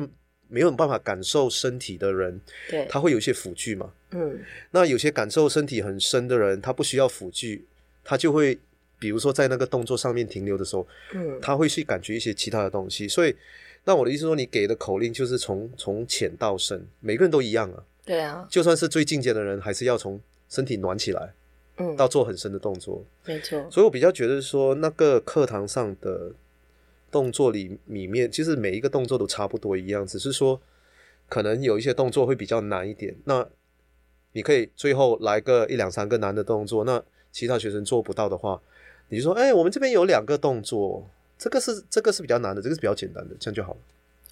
[0.48, 4.38] 没有办法感受身体的人，对，他会有一些辅具嘛，嗯，
[4.70, 7.64] 那有些感受身体很深的人，他不需要辅具，
[8.04, 8.58] 他就会，
[8.98, 13.34] 比如说在那个动作上面停留的时候，嗯，他会去感觉一些其他的东西，所以。
[13.84, 17.82] 那我的意思说，你给的口令就是从从浅到深，每个人都一样啊。
[18.04, 21.34] 对啊，就算是最进阶的人，还是要从身体暖起来，
[21.76, 23.04] 嗯，到做很深的动作。
[23.24, 23.66] 没错。
[23.70, 26.32] 所以我比较觉得说，那个课堂上的
[27.10, 30.60] 动作里里面，其实每一个动作都差不多一样，只是说
[31.28, 33.16] 可能有一些动作会比较难一点。
[33.24, 33.46] 那
[34.32, 38.60] 你可以最后来个一两三个难的动作，那其他学生做不到的话，
[39.08, 41.08] 你就说，哎，我们这边有两个动作。
[41.38, 43.80] 这个是这个是比较难的，这个是比较简单的，这样就好了。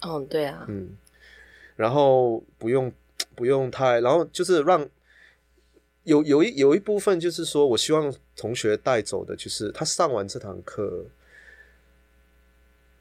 [0.07, 0.95] 嗯，对啊，嗯，
[1.75, 2.89] 然后不用
[3.35, 4.87] 不用太，然后就是让
[6.03, 11.05] 有有一有一部分就是说我希望同学带走的，就是他上完这堂课，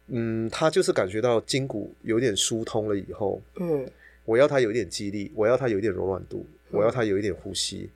[0.08, 3.90] 嗯，他就是感觉到筋骨有点疏通了以后，嗯，
[4.24, 7.90] 我要他有一点肌力，我要他有一点柔软度，我要他有一点呼吸，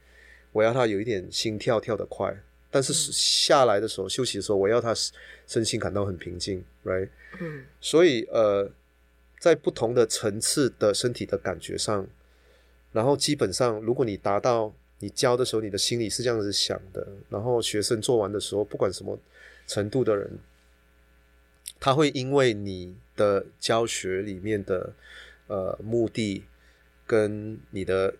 [0.53, 2.35] 我要他有一点心跳跳得快。
[2.71, 4.93] 但是下来的时候，休息的时候，我要他
[5.47, 7.09] 身心感到很平静，right？
[7.40, 8.69] 嗯，所以呃，
[9.38, 12.05] 在不同的层次的身体的感觉上，
[12.90, 19.18] 然后基本上，如果你达到你教的时候，你的心里是这样子想的，然后学生做完的时候，不管什么
[19.66, 20.30] 程度的人，
[21.78, 24.92] 他会因为你的教学里面的
[25.46, 26.44] 呃目的
[27.07, 28.14] 跟你的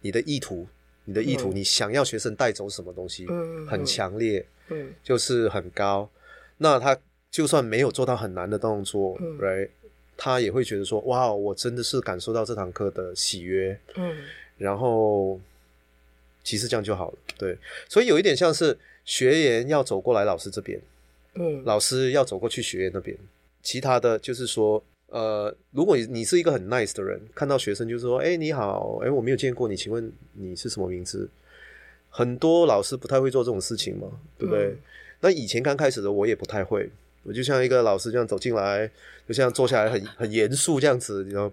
[0.00, 0.66] 你的意图。
[1.06, 3.26] 你的意图，你想要学生带走什么东西？
[3.28, 6.10] 嗯，很强烈，嗯，就是很高。
[6.56, 6.98] 那他
[7.30, 9.68] 就算没有做到很难的动作，嗯，right，
[10.16, 14.16] 他也会觉得说，哇，我真的是感受到这堂课的喜悦，嗯，
[14.56, 15.38] 然后
[16.44, 17.56] 其实这样就好了，对，
[17.88, 20.78] 所以有一点像是学员要走过来老师这边，
[21.34, 23.16] 嗯，老师要走过去学员那边，
[23.62, 31.28] 其他的就是说，呃，如果你你是一个很 nice 的人，看到学生就是说，哎，你好，哎，我没有见过你，请问你是什么名字？
[32.10, 34.06] 很多老师不太会做这种事情嘛，
[34.38, 34.66] 对不对？
[34.66, 34.78] 嗯、
[35.22, 36.88] 那以前刚开始的我也不太会，
[37.22, 38.88] 我就像一个老师这样走进来，
[39.26, 41.50] 就像坐下来很很严肃这样子，你知道？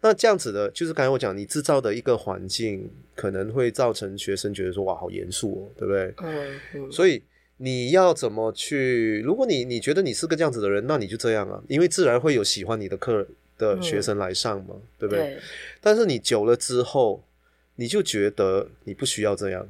[0.00, 6.14] 那这样子的，就是刚才我讲，你制造的一个环境，可能会造成学生觉得说，哇，好严肃哦，对不对？
[6.18, 6.92] 嗯嗯。
[6.92, 7.20] 所以
[7.56, 9.20] 你要怎么去？
[9.22, 13.26] 如果你你觉得你是个这样子的人，那你就这样啊，因为自然会有喜欢你的课
[13.58, 15.24] 的学生来上嘛，嗯、对不对？
[15.34, 15.38] 对。
[15.80, 17.24] 但是你久了之后，
[17.74, 19.66] 你就觉得你不需要这样。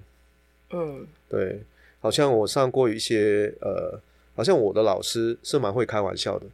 [0.70, 1.62] 嗯，对，
[2.00, 3.98] 好像我上过一些呃，
[4.36, 6.44] 好像我的老师是蛮会开玩笑的，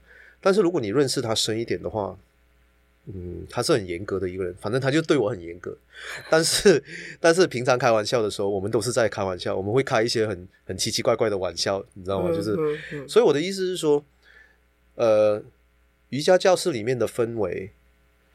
[0.40, 2.16] 但是如果你认识他深一点的话，
[3.06, 5.76] 嗯，他是很严格的一个人，反正他就对我很严格，
[6.30, 6.82] 但是
[7.20, 12.30] 但是平常开玩笑的时候，我们都是在开玩笑，我们会开一些很很奇奇怪怪的玩笑，你知道吗？
[12.34, 12.56] 就是，
[13.08, 14.04] 所以我的意思是说，
[14.94, 15.42] 呃，
[16.10, 17.70] 瑜伽教室里面的氛围，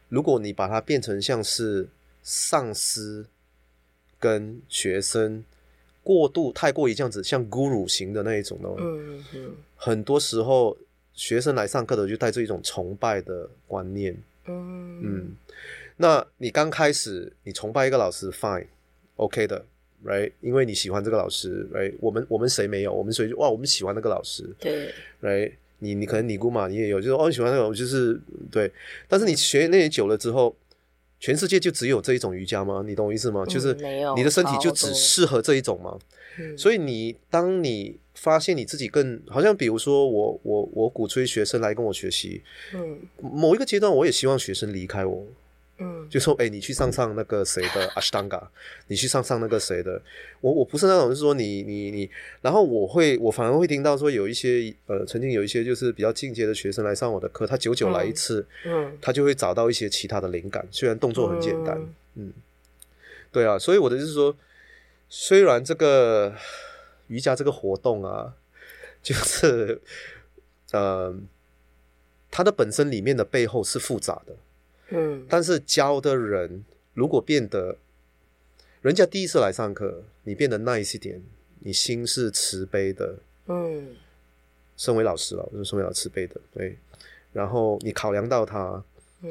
[0.10, 1.90] 如果你把它变成像是
[2.24, 3.26] 上司
[4.20, 5.44] 跟学生。
[6.02, 10.76] 过度太过于这样子，像 guru 型的那一种的，嗯嗯，很多时候
[11.14, 14.18] 学生来上课的就带着一种崇拜的观念，
[14.54, 15.00] 嗯。
[15.04, 15.36] 嗯，
[15.98, 19.66] 那你刚开始你崇拜一个老师，fine，OK 的
[20.06, 22.94] ，right，因为你喜欢这个老师，right，我们我们谁没有？
[22.94, 28.20] 我们谁哇，我们喜欢那个老师，对，right，你你可能尼姑嘛，你也有，就是哦，你喜欢那个，就是
[28.52, 28.72] 对，
[29.08, 30.56] 但是你学那些久了之后。
[31.20, 32.84] 全世界就只有这一种瑜伽吗？
[32.86, 33.46] 你懂我意思吗？
[33.46, 33.74] 就是
[34.16, 35.98] 你的身体就只适合这一种吗？
[36.40, 42.42] 嗯、所以你当你发现你自己更好像，比如说我我我鼓吹学生来跟我学习，
[42.74, 45.26] 嗯，某一个阶段我也希望学生离开我。
[45.82, 48.52] 嗯，就说，哎、欸，你去上上那个谁的阿斯当嘎，
[48.88, 50.02] 你去上上那个谁的，
[50.42, 52.10] 我我不是那种，就是说你你你，
[52.42, 61.78] 然后我会，我反而会听到说有一些，呃，曾经有一些就是比较进阶的学生来上我的课，他久久来一次，嗯，他就会找到一些其他的灵感，虽然动作很简单，
[62.15, 62.34] 嗯，嗯，
[63.32, 64.36] 对啊，所以我的就是说，
[65.08, 66.36] 虽然这个
[67.08, 68.34] 瑜伽这个活动啊，
[69.02, 69.82] 就是，
[70.72, 71.15] 呃，
[72.30, 74.36] 它的本身里面的背后是复杂的。
[74.91, 77.78] 嗯，但是教的人如果变得，
[78.82, 81.21] 人家第一次来上课，你变得 nice 一点，
[81.60, 83.95] 你心是慈悲的，嗯，
[84.75, 86.78] 身为老师了，我是身为老师慈悲的，对，
[87.34, 88.84] 然后你考量到他，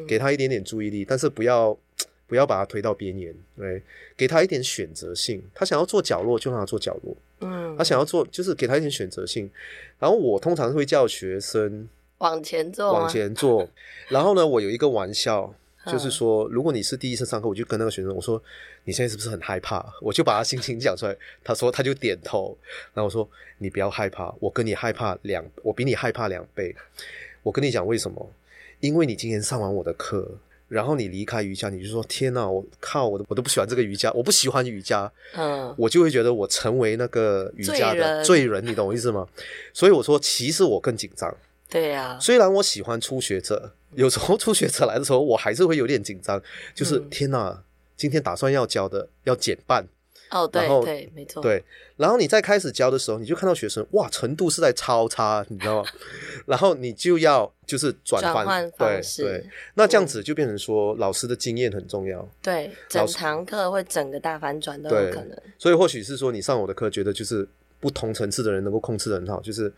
[0.06, 1.76] 给他一点点注意力，但是不要
[2.28, 3.82] 不要把他推到边缘，对，
[4.16, 9.50] 给他一点选择性，他想要做角落就让他做角落，嗯，他想要做就是给他一点选择性，
[9.98, 11.88] 然后我通常会叫学生。
[12.18, 13.68] 往前坐，往前坐。
[14.09, 15.52] 然后呢，我有一个玩笑，
[15.87, 18.42] 就是说，如果你是第一次上课，我就跟那个学生我说
[18.85, 21.16] ：“你现在是不是很害怕？”我就把他心情讲出来。
[21.42, 22.57] 他说，他就点头。
[22.92, 23.28] 然后我说
[23.59, 26.74] ：“你不要害怕，我跟你害怕两，我比你害怕两倍。
[27.42, 28.31] 我跟你讲为什么？
[28.81, 30.31] 因为你今天上完我的课，
[30.68, 35.11] 然后你离开瑜伽，你就说：天哪，我靠，我都我都不喜欢这个瑜伽，我不喜欢瑜伽。
[35.35, 39.26] 嗯，我就会觉得我成为那个瑜伽的罪人，你懂我意思吗？
[39.72, 41.35] 所以我说，其实我更紧张。”
[41.68, 46.42] 对呀、啊，虽然我喜欢初学者，有时候初学者来的时候，我还是会有点紧张。
[46.74, 47.62] 就是、嗯、天哪，
[47.96, 49.87] 今天打算要教的要减半
[50.31, 51.62] 哦，对对，没错，对。
[51.96, 55.88] 然后你在开始教的时候，你就看到学生哇，程度是在超差，你知道吗？
[56.46, 59.46] 然后你就要就是转换，转换方式对对。
[59.74, 62.26] 那这样子就变成说，老师的经验很重要。
[62.40, 65.38] 对，整堂课会整个大反转都有可能。
[65.59, 67.46] 所以或许是说，你上我的课，觉得就是
[67.78, 69.70] 不同层次的人能够控制的很好，就是。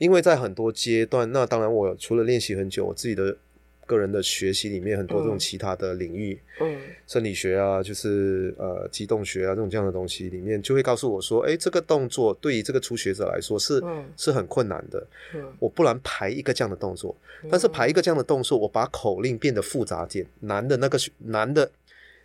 [0.00, 3.36] 因为在很多阶段，那当然我除了练习很久，我自己的
[3.84, 17.14] 个人的学习里面很多这种其他的领域，嗯，生理学啊，就是呃机动学啊这种这样的东西里面，就会告诉我说，哎，这个动作对于这个初学者来说是、嗯、是很困难的，嗯，我不然排一个这样的动作，
[17.50, 21.70] 但是排一个这样的动作，我把口令变得复杂点，难的那个难的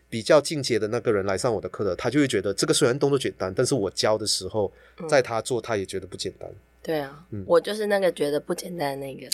[0.10, 4.72] 比较进阶的那个人来上我的课的，他就会觉得这个虽然动作简单，但是我教的时候，
[5.10, 6.50] 在他做他也觉得不简单。
[6.86, 9.28] 对啊、嗯，我就是那个觉得不简单的那个。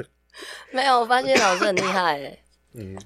[0.72, 2.38] 没有，我发现老师很厉害哎。
[2.72, 2.96] 嗯，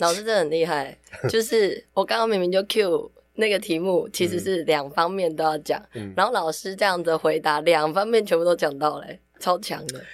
[0.00, 0.94] 老师真的很厉害。
[1.30, 10.04] 就是我刚刚明明就 Q 那个题目，其实是两方面都要讲、嗯，然后老师这样子回答，两方面全部都讲到嘞，超强的。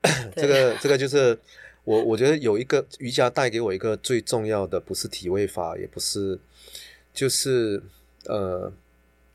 [0.34, 1.38] 这个这个就是
[1.84, 6.40] 我我觉得有一个瑜伽带给我一个最重要的，不是体位法，也不是，
[7.12, 7.82] 就是
[8.24, 8.72] 呃，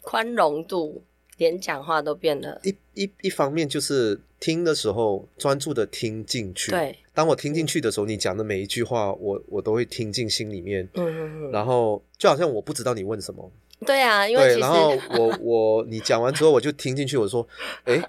[0.01, 1.03] 宽容度。
[1.39, 6.69] 连讲话都变得一一一方面就是听的时候专注的听进去。
[6.69, 10.87] 对，当我听进去的时候，你讲的每一句话，我我都会听进心里面。
[10.93, 11.51] 嗯嗯嗯。
[11.51, 13.51] 然后就好像我不知道你问什么。
[13.85, 17.17] 对啊，因为对，然后 我我你讲完之后，我就听进去。
[17.17, 17.47] 我说，
[17.85, 17.99] 哎，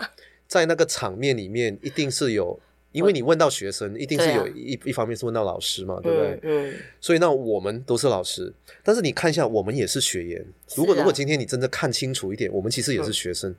[0.46, 2.58] 在那个场面里面，一定是有。
[2.92, 6.40] 因为你问到学生，一定是有一、啊、一方面是问到老师嘛，对不对？
[6.42, 6.70] 嗯。
[6.70, 10.44] 嗯，所以那我们都是老师，但是你看一下，我们也是学员。
[10.74, 13.50] 如果、啊、如果今天你真的看清楚一点，我们其实也是学生。
[13.50, 13.56] 嗯、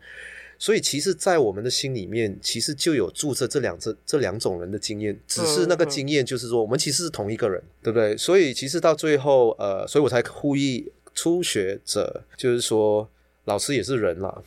[0.59, 8.17] 所以其实，在我们的心里面，其实就有住着这两这这两种人的经验，只是那个经验就是说，我们其实是同一个人，嗯、对不对？
[8.17, 13.09] 所以其实到最后，呃，所以我才呼吁初学者，就是说，
[13.45, 14.43] 老师也是人啦。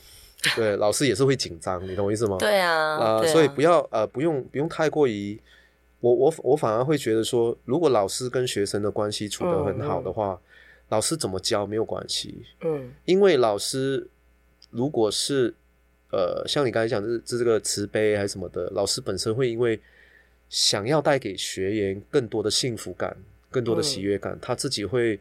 [0.57, 2.37] 对，老师也是会紧张，你懂我意思吗？
[2.39, 5.41] 对啊，呃，啊，所以不要呃，不用不用太过于，
[6.01, 10.41] 我我我反而会觉得说，如果老师跟学生的关系处得很好的话，
[10.89, 14.07] 老师怎么教没有关系，嗯，因为老师
[14.71, 15.55] 如果是
[16.11, 19.81] 呃，像你刚才讲的这这个慈悲还是什么的，老师本身会因为
[20.49, 23.17] 想要带给学员更多的幸福感、
[23.51, 25.19] 更多的喜悦感，嗯、他自己会。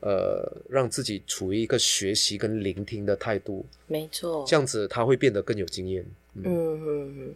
[0.00, 6.04] 呃，让自己处于一个学习跟聆听的态度，没错，这样子他会变得更有经验。
[6.34, 7.34] 嗯嗯嗯，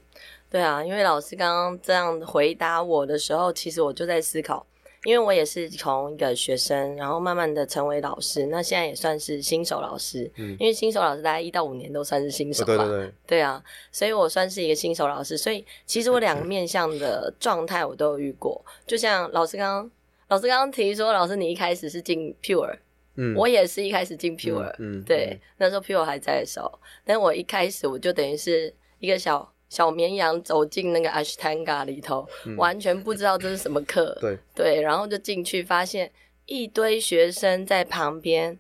[0.51, 4.65] 对啊，因为老师刚刚这样回答我的时候，其实我就在思考，
[5.05, 10.31] 因为我也是从一个学生，然后慢慢的成为老师，那现在也算是新手老师。
[10.37, 12.75] 嗯，因为新手老师大概一到五年都算是新手吧。
[12.75, 19.91] 哦，对对对，对啊，所以我算是一个新手老师，所以其实我两个面向的状态我都有遇过，就像老师刚刚。
[20.31, 22.79] 老师刚刚提说，老师你一开始是进 Pure，
[23.17, 26.73] 嗯，我也是一开始进 Pure，嗯，嗯对，嗯、那时候 Pure 还在的时候，
[27.05, 34.39] 但我一开始我就等于是一个小小绵羊走进那个 Ashtanga 里头，嗯、完全不知道这是什么课， 对。
[34.55, 36.09] 对，然后就进去发现
[36.47, 38.57] 一堆学生在旁边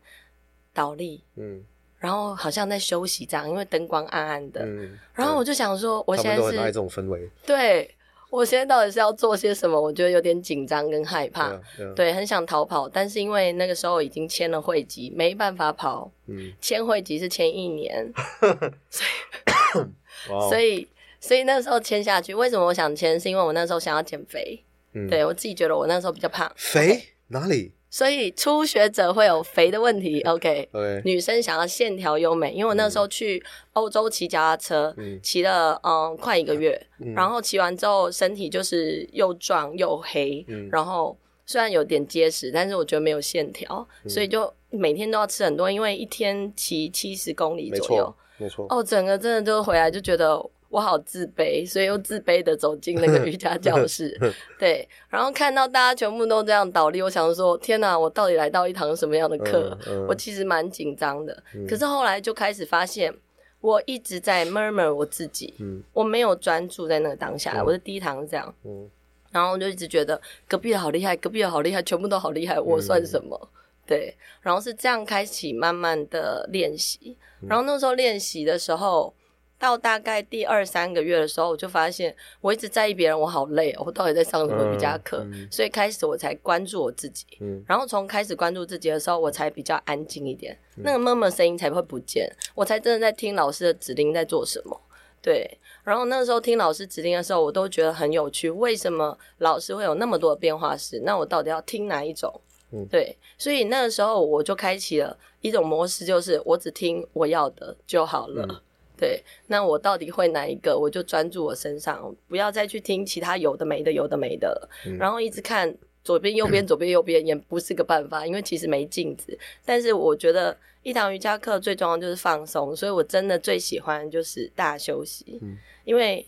[0.74, 1.64] 倒立，嗯，
[1.98, 7.94] 然后好像在休息这样，因为灯光暗暗的，嗯，然后我就想说，我现在都很爱这种氛围，对。
[8.30, 9.80] 我现在到底是要做些什么？
[9.80, 16.10] 我觉得有点紧张跟害怕，对，啊、对，很想逃跑，但是因为那个时候已经签了会籍，没办法跑。
[16.26, 18.12] 嗯，签会籍是签一年，
[18.88, 20.88] 所以 所以，
[21.20, 22.34] 所以那时候签下去。
[22.34, 23.18] 为什么我想签？
[23.18, 24.64] 是因为我那时候想要减肥。
[24.92, 26.50] 嗯，对我自己觉得我那时候比较胖。
[26.56, 27.72] 肥 Okay 哪里？
[27.90, 30.68] 所以初学者会有肥的问题，OK？
[30.72, 36.80] 对，女生想要线条优美，因为我那时候去欧洲骑脚踏车，骑了嗯快一个月，
[37.16, 50.40] 然后骑完之后身体就是又壮又黑，然后虽然有点结实，但是我觉得没有线条，所以就每天都要吃很多，因为一天骑七十公里左右，没错，哦，整个真的就回来就觉得。
[50.70, 54.16] 我好自卑，所以又自卑的走进那个瑜伽教室，
[54.56, 59.76] 对，然后看到大家全部都这样倒立，我想说，天哪，我到底来到一堂什么样的课？
[59.88, 63.12] 嗯嗯、我其实蛮紧张的，嗯、可是后来就开始发现，
[63.60, 67.52] 我一直在 murmur 我自己，嗯、我没有专注在那个当下。
[67.56, 68.88] 嗯、我的第一堂是这样，嗯、
[69.32, 73.36] 然后我就一直觉得隔壁的好厉害，隔壁的好厉害，全部都好厉害，我算什么？
[73.42, 73.48] 嗯、
[73.88, 77.16] 对，然后是这样开启慢慢的练习，
[77.48, 79.12] 然后那时候练习的时候。
[79.60, 85.24] 到大概第二三个月的时候，我就发现我一直在意别人，我好累哦，我到底在上什么瑜伽课？
[85.50, 94.80] 所以开始我才关注我自己，嗯、然后从开始关注自己的时候，我才比较安静一点，嗯、那个闷闷声音才会不见，我才真的在听老师的指令在做什么。
[95.20, 100.98] 对，然后那个时候听老师指令的时候，我都觉得很有趣，为什么老师会有那么多的变化式？
[101.04, 102.40] 那我到底要听哪一种？
[102.72, 108.46] 嗯、对，所以那个时候我就开启了一种模式，就是我只听我要的就好了。
[108.48, 108.60] 嗯
[109.00, 110.78] 对，那我到底会哪一个？
[110.78, 119.36] 我就专注我身上，不要再去听其他有的没的、有的没的，嗯、然后一直看左边、右边、 左边、右边，也不是个办法，因为其实没镜子。
[119.64, 126.26] 但是我觉得一堂瑜伽课最重要就是放松，所以我真的最喜欢就是大休息，嗯、因为。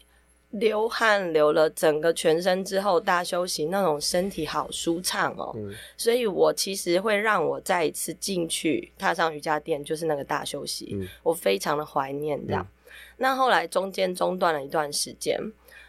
[0.52, 12.62] 流汗流了整个全身之后，大休息那种身体好舒畅哦，嗯、所以我其实会让我再一次进去踏上瑜伽垫，就是那个大休息，嗯、我非常的怀念这样。
[12.62, 15.40] 嗯、那后来中间中断了一段时间，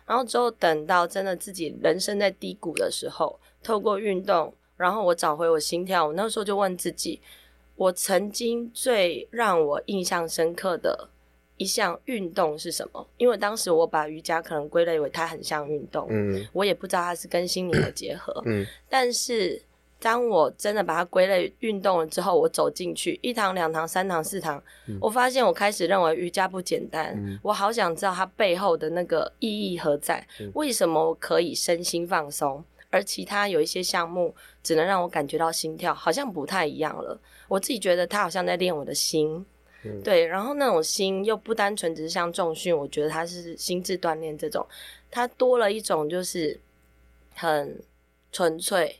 [0.05, 7.19] 然后之后等到真的自己人生在低谷的时候，透过运动，然后我找回我心跳，我那时候就问自己，
[7.75, 11.09] 我曾经最让我印象深刻的。
[11.57, 13.07] 一项运动是什么？
[13.17, 19.61] 因为当时我把瑜伽可能归类为它很像运动，嗯，我也不知道它是跟心灵的结合，嗯， 但是
[19.99, 37.17] 当我真的把它归类运动了之后，我走进去一堂、两堂、三堂、四堂，嗯，我发现我开始认为瑜伽不简单，嗯，我好想知道它背后的那个意义何在，嗯，为什么我可以身心放松，而其他有一些项目只能让我感觉到心跳，好像不太一样了。
[37.47, 39.45] 我自己觉得它好像在练我的心。
[39.83, 44.65] 嗯，对，然后那种心又不单纯只是像重训，我觉得它是心智锻炼这种，
[45.11, 46.59] 它多了一种就是
[47.33, 47.81] 很
[48.31, 48.97] 纯粹，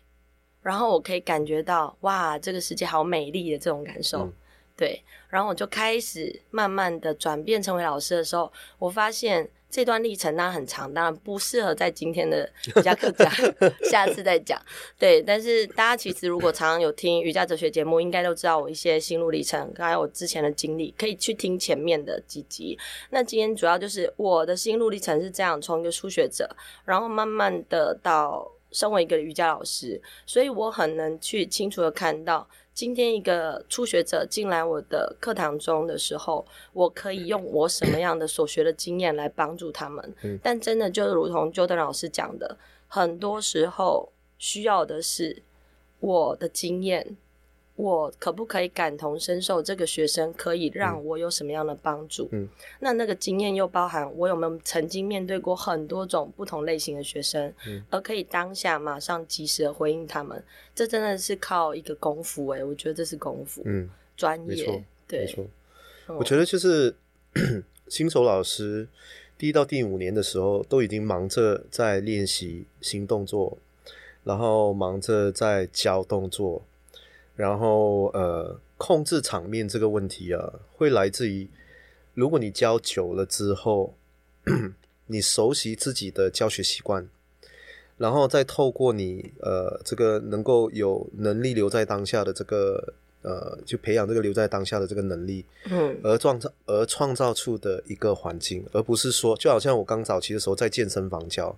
[0.62, 4.20] 然后我可以感觉到哇，这个世界好美丽的这种感受。
[4.20, 4.34] 嗯
[4.76, 12.48] 对，然后我就开始慢慢的转变成为老师的时候，我发现这段历程当然很长，当然不适合在今天的
[12.78, 13.28] 瑜伽课讲，
[13.90, 14.62] 下次再讲。
[15.00, 22.78] 对，但是大家其实如果常常有听瑜伽哲学节目，应该都知道我一些心路历程，还有我之前的经历，可以去听前面的几集。
[23.10, 26.48] 那今天主要就是我的心路历程是这样，从一个初学者，
[26.86, 32.48] 然后慢慢的到身为一个瑜伽老师，所以我很能去清楚的看到。
[32.74, 40.14] 今天一个初学者进来我的课堂中的时候，我可以用我什么样的所学的经验来帮助他们。
[40.24, 42.58] 嗯、但真的就如同 Jordan 老师讲的，
[42.88, 45.44] 很多时候需要的是
[46.00, 47.16] 我的经验。
[47.76, 49.62] 我可不可以感同身受？
[49.62, 52.30] 这个学生可以让我有什么样的帮助？
[52.32, 52.48] 嗯，
[52.80, 60.42] 那那个经验又包含我有没有曾经面对过很多种不同类型的学生，嗯，而可以当下马上及时的回应他们。
[60.76, 65.46] 这真的是靠一个功夫诶，我觉得这是功夫，嗯，专业，没错，对，没错。
[66.20, 66.96] 我觉得就是
[67.90, 68.88] 新手老师
[69.36, 73.58] 第一到第五年的时候，都已经忙着在练习新动作，
[74.24, 76.62] 然后忙着在教动作。
[77.36, 81.50] 然后，呃，控制场面这个问题啊，会来自于，
[82.14, 83.96] 如果你教久了之后，
[85.08, 87.08] 你熟悉自己的教学习惯，
[87.98, 92.94] 然后再透过你，呃，这个能够有能力留在当下的这个。
[93.24, 101.58] 呃，就培养这个留在当下的这个能力，嗯，而创造而创造出的一个环境，而不是说，就好像我刚早期的时候在健身房教，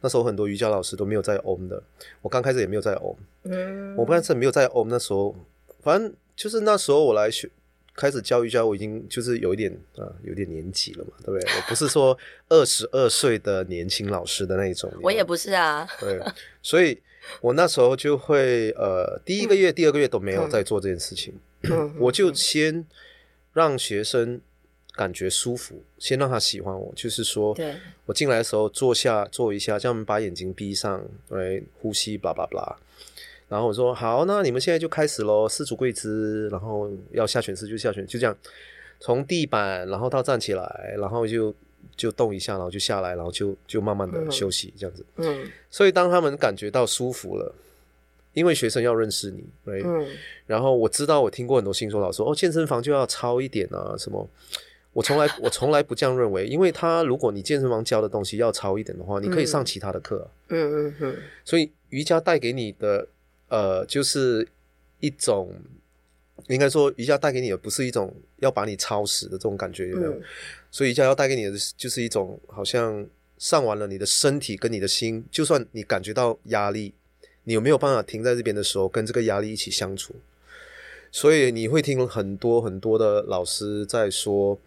[0.00, 1.82] 那时候很多瑜伽老师都没有在 Om 的，
[2.22, 5.34] 我刚开始也没有在 Om，嗯，我不但是没有在 Om，那时候，
[5.82, 7.50] 反正就是那时候我来学
[7.96, 11.52] 开始教瑜伽，我已经就是有一点啊，有点年纪了嘛，对不对？
[11.56, 12.16] 我不是说
[12.48, 16.20] 二十二岁的年轻老师的那一种，我也不是啊，对，
[16.62, 16.96] 所以。
[17.40, 21.34] 我那时候就会呃，第一个月、第二个月都没有在做这件事情，
[21.98, 22.84] 我就先
[23.52, 24.40] 让学生
[24.94, 27.54] 感觉舒服，先让他喜欢我，就是说，
[28.06, 32.76] 我进来的时候坐下坐一下，叫他们把眼睛闭上，来呼吸，巴拉巴拉，
[33.48, 38.36] 然后我说好，那你们现在就开始喽，四足跪姿，然后要下犬式就下犬，就这样，
[38.98, 41.54] 从地板然后到站起来，然后就。
[41.96, 45.04] 就动一下，然后就下来，然后就就慢慢的休息，这样子。
[45.16, 47.54] 嗯，所以当他们感觉到舒服了，
[48.32, 49.82] 因为学生要认识你，对。
[49.84, 50.06] 嗯。
[50.46, 54.28] 然后我知道，我听过很多新手老师说，哦，健身房就要超一点啊，什么？
[54.92, 60.26] 我从来 我从来不这样认为，因为他如果你健身房教的东西要超一点的话，你可以上其他的课啊。
[60.48, 61.16] 嗯嗯嗯。
[61.44, 63.06] 所以瑜伽带给你的，
[63.48, 64.46] 呃，就是
[65.00, 65.52] 一种。
[66.48, 70.12] 应该说，瑜伽带给你的不是一种要把你超死的这种感觉，有没有？
[70.12, 70.22] 嗯、
[70.70, 73.06] 所以瑜伽要带给你的就是一种，好像
[73.38, 76.94] 上完了你的身体跟你的心，就算你感觉到压力，
[77.44, 80.14] 你有没有办法停在这边的时候，跟这个压力一起相处？
[81.12, 84.58] 所以你会听很多很多的老师在说。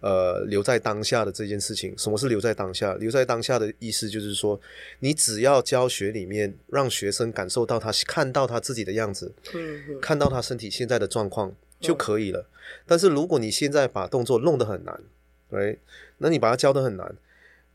[0.00, 2.92] 呃，留在当下的这件事情，什么是留在当下？
[2.94, 4.60] 留在当下的意思就是说，
[4.98, 12.40] 你只要教学里面让学生感受到他看到他自己的样子，嗯嗯，看到他身体现在的状况就可以了。
[12.40, 12.46] 嗯、
[12.84, 15.00] 但是如果你现在把动作弄得很难，
[15.48, 15.78] 对，
[16.18, 17.14] 那你把它教得很难，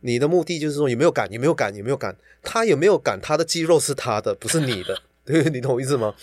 [0.01, 1.31] 你的目的就是说有没有感？
[1.31, 1.73] 有没有感？
[1.73, 2.13] 有没有感？
[2.43, 3.17] 他有没有感？
[3.21, 6.13] 他的肌肉是他的，不是你的， 对，你懂我意思吗？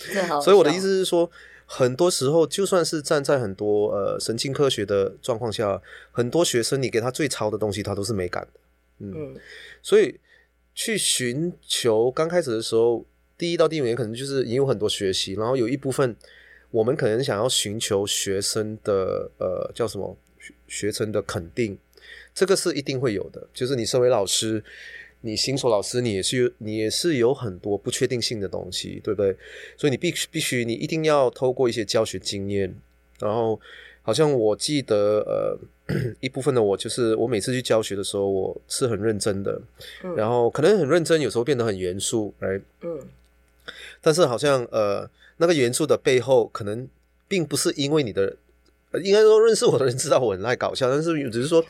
[0.43, 1.27] 所以我的意思是说。
[1.65, 8.59] 很多时候，就算是站在很多呃神经科学的状况下，很多学生你给他最糙的东西，他都是没感的。
[8.99, 9.35] 嗯，嗯，
[9.81, 10.19] 所以
[10.73, 13.05] 去寻求刚开始的时候，
[13.37, 16.15] 第一到第五年可能就是也有很多学习，然后有一部分
[16.71, 20.15] 我们可能想要寻求学生的呃叫什么
[20.67, 21.77] 学生的肯定，
[22.33, 23.47] 这个是一定会有的。
[23.53, 24.63] 就是你身为老师。
[25.25, 29.35] 你新手老师，你也是你也是有很多不确定性的东西，对不对？
[29.75, 32.71] 所以你必须必须你一定要透过一些教学经验，
[33.19, 33.59] 然后
[34.03, 35.57] 好像我记得呃
[36.21, 39.59] 一部分的我就是我每次去教学的时候，我是很认真的，
[40.03, 42.99] 嗯、然后可能很认真，有时候变得很严肃，哎，嗯，
[44.01, 46.87] 但是好像呃那个严肃的背后，可能
[47.27, 48.37] 并不是因为你的。
[49.03, 51.63] 应该说，认识我的人知道我很爱搞笑， 但是只是说，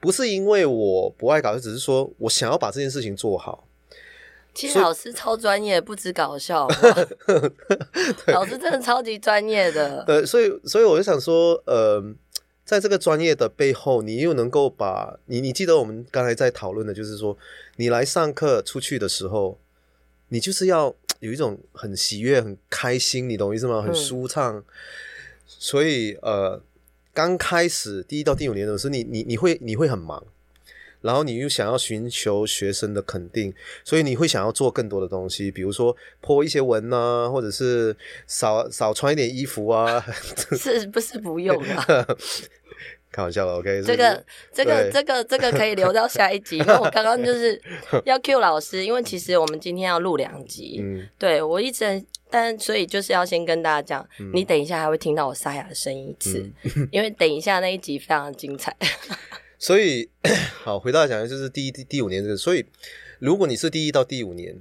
[0.00, 3.64] 不是因为我不爱搞笑，只是说我想要把这件事情做好。
[4.54, 6.66] 其实老师超专业，不止搞笑，
[8.28, 10.02] 老师真的超级专业的。
[10.04, 12.02] 对，所以所以我就想说，呃，
[12.64, 17.38] 在这个专业的背后，你又能够把你，你记得我们刚才在讨论的，就是说，
[17.76, 19.60] 你来上课出去的时候，
[20.30, 23.80] 你就是要有一种很喜悦、很开心，你懂我意思吗？
[23.80, 24.64] 很舒畅，嗯、
[25.58, 26.62] 所以呃。
[27.14, 30.22] 刚开始第一到第五年的时候，你你你会你会很忙。
[31.00, 33.52] 然后你又想要寻求学生的肯定，
[33.82, 37.96] 所以你会想要做更多的东西，比如说泼一些文啊，或者是
[38.28, 40.00] 少少穿一点衣服啊。
[40.56, 42.06] 是不是不用啊？
[43.18, 44.24] 开玩笑了，OK 这个。
[44.52, 47.60] 这个这个这个这个可以留到下一集， 因为我刚刚就是
[48.06, 50.78] 要 cue 老师，因为其实我们今天要录两集。
[50.80, 52.00] 嗯，对我一直，
[52.30, 58.76] 但所以就是要先跟大家讲，嗯、你等一下还会听到我沙哑的声音一次，嗯、 因为等一下那一集非常精彩。
[59.58, 60.08] 所以，
[60.62, 62.36] 好，回到来讲，就是第一、第第五年这个。
[62.36, 62.64] 所以，
[63.18, 64.56] 如果你是第一到第五年，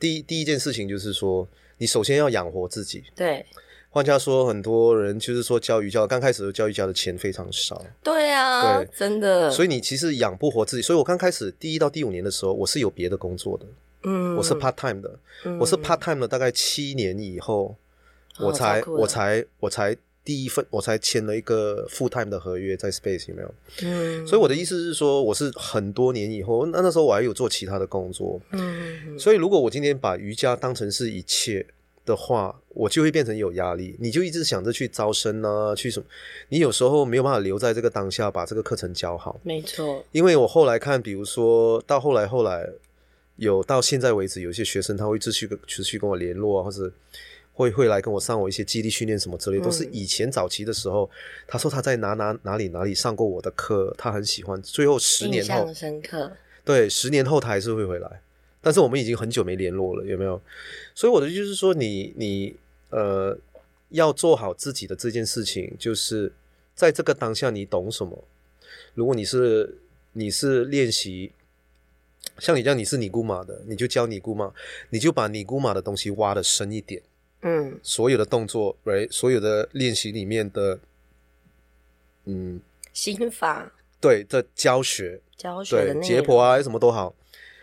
[0.00, 1.48] 第一第一件事情就是说，
[1.78, 3.04] 你首先要养活自己。
[3.14, 3.46] 对。
[3.90, 7.84] 换句话说，很多人就是说教瑜伽，刚开始的教瑜伽的钱非常少。
[8.02, 9.50] 对啊，对，真的。
[9.50, 10.82] 所以你其实养不活自己。
[10.82, 13.66] 所以我刚开始第一到第五年的时候，我是有别的工作的。
[14.04, 14.36] 嗯。
[14.36, 15.18] 我是 part time 的。
[15.44, 15.58] 嗯。
[15.58, 17.76] 我是 part time 的，大概七年以后，
[18.38, 19.96] 我才，我才，我才。
[20.22, 23.54] 第一份我才签了一个 full time 的合约在 Space 有没有？
[23.82, 31.66] 嗯，所以我的意思是说，我是很多年以后，那那时候我还有做其他的工作，嗯，所以如果我今天把瑜伽当成是一切
[32.10, 33.96] 的话，我就会变成有压力。
[33.98, 36.06] 你就一直想着去招生啊，去什么？
[36.48, 39.40] 你有时候没有办法留在这个当下把这个课程教好。
[39.42, 42.68] 没错，因为我后来看，比如说到后来后来
[43.36, 46.92] 有到现在为止，有些学生他会继续跟持续跟我联络啊，或者。
[47.52, 51.10] 会会来跟我上我一些基地训练什么之类，都是以前早期的时候，嗯、
[51.46, 54.62] 他说他在哪哪哪里哪里上过我的课，他很喜欢。
[54.62, 56.32] 最后十年后，深刻。
[56.64, 58.22] 对，十年后他还是会回来，
[58.60, 60.40] 但是我们已经很久没联络了，有没有？
[60.94, 62.56] 所以我的意思就是说你，你你
[62.90, 63.38] 呃
[63.90, 66.32] 要做好自己的这件事情，就是
[66.74, 68.24] 在这个当下你懂什么。
[68.94, 69.78] 如果你是
[70.12, 71.32] 你是练习，
[72.38, 74.52] 像你这样你是尼姑玛的，你就教尼姑玛，
[74.90, 77.02] 你就把尼姑玛的东西挖的深一点。
[77.42, 80.78] 嗯，所有的动作，right，所有的练习里面的，
[82.26, 82.60] 嗯，
[82.92, 87.14] 心法，对的教学，教学的对解剖啊，什么都好，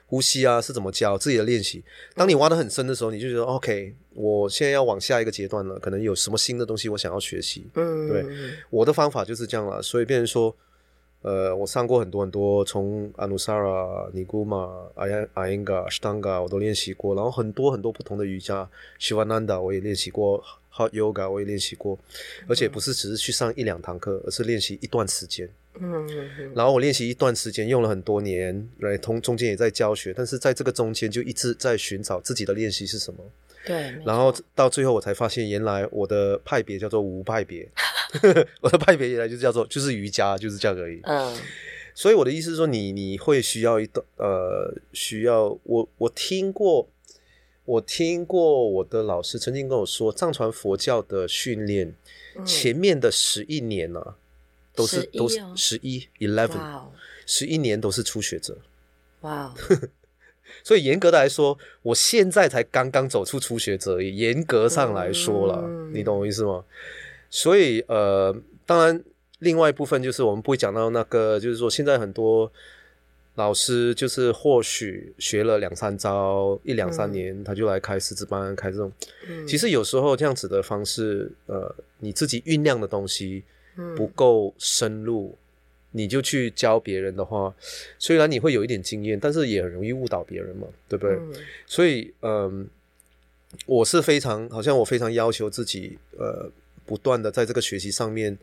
[0.08, 1.84] 呼吸啊是怎么教自己的练习。
[2.16, 7.68] 当你挖得很深的时候，你就觉得、嗯、OK，我现在要往下一个阶段了，可能有什么新的东西我想要学习。
[7.76, 8.26] 嗯，对，
[8.72, 10.56] 我的方法就是这样了，所以变成说。
[11.24, 17.16] 呃，我上过很多很多，从阿努萨拉、尼古玛、阿亚阿英嘎、斯坦嘎，我都练习过。
[17.16, 20.42] 然后很多很多不同的瑜伽，西瓦南达我也练习过
[20.72, 21.98] ，Hot Yoga 我也练习过，
[22.48, 25.50] 而且不是只是去上一两堂课，而是练习一段时间。
[25.80, 33.20] 嗯，然后我练习一段时间，用了很多年，来通中间也在教学，但是在这个中间就一直在寻找自己的练习是什么。
[33.66, 37.70] 对，然后到最后我才发现，原来我的派别叫做无派别，
[38.62, 41.02] 我的派别原来就叫做就是瑜伽，就是这样而已。
[41.04, 41.36] 嗯，
[41.94, 46.88] 所以我的意思是说你，你你会需要一段呃，需要我我听过，
[47.66, 51.94] 我听过我的老师曾经跟我说，藏传佛教的训练、
[52.38, 54.16] 嗯、前面的十一年呢、啊，
[54.78, 56.58] 都是、哦、都是十一 eleven，
[57.26, 58.58] 十一年都是初学者。
[59.22, 59.54] 哇。
[60.64, 66.64] 所以严格的来说，我现在才刚刚走出初学者，严格上来说了，嗯、你懂我意思吗？
[67.30, 68.34] 所以呃，
[68.66, 69.04] 当然，
[69.40, 72.50] 另外一部分就是我们不会讲到那个，就是说现在很多
[73.36, 78.90] 老师就是或许学了两三招，一两三年，嗯、他就来开师资班，开这种。
[79.28, 83.44] 嗯、其实有时候这样子的方式，呃，你自己酝酿的东西
[83.96, 85.36] 不够深入。
[85.36, 85.44] 嗯
[85.92, 87.52] 你就去教别人的话，
[87.98, 91.16] 虽然你会有一点经验，但是也很容易误导别人嘛，对不对？
[91.16, 91.34] 嗯、
[91.66, 92.68] 所以，嗯，
[93.66, 96.52] 我是非常，好像我非常要求自己，呃，
[96.86, 98.38] 不断的在这个学习上面，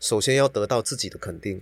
[0.00, 1.60] 首先要得到自己的肯定，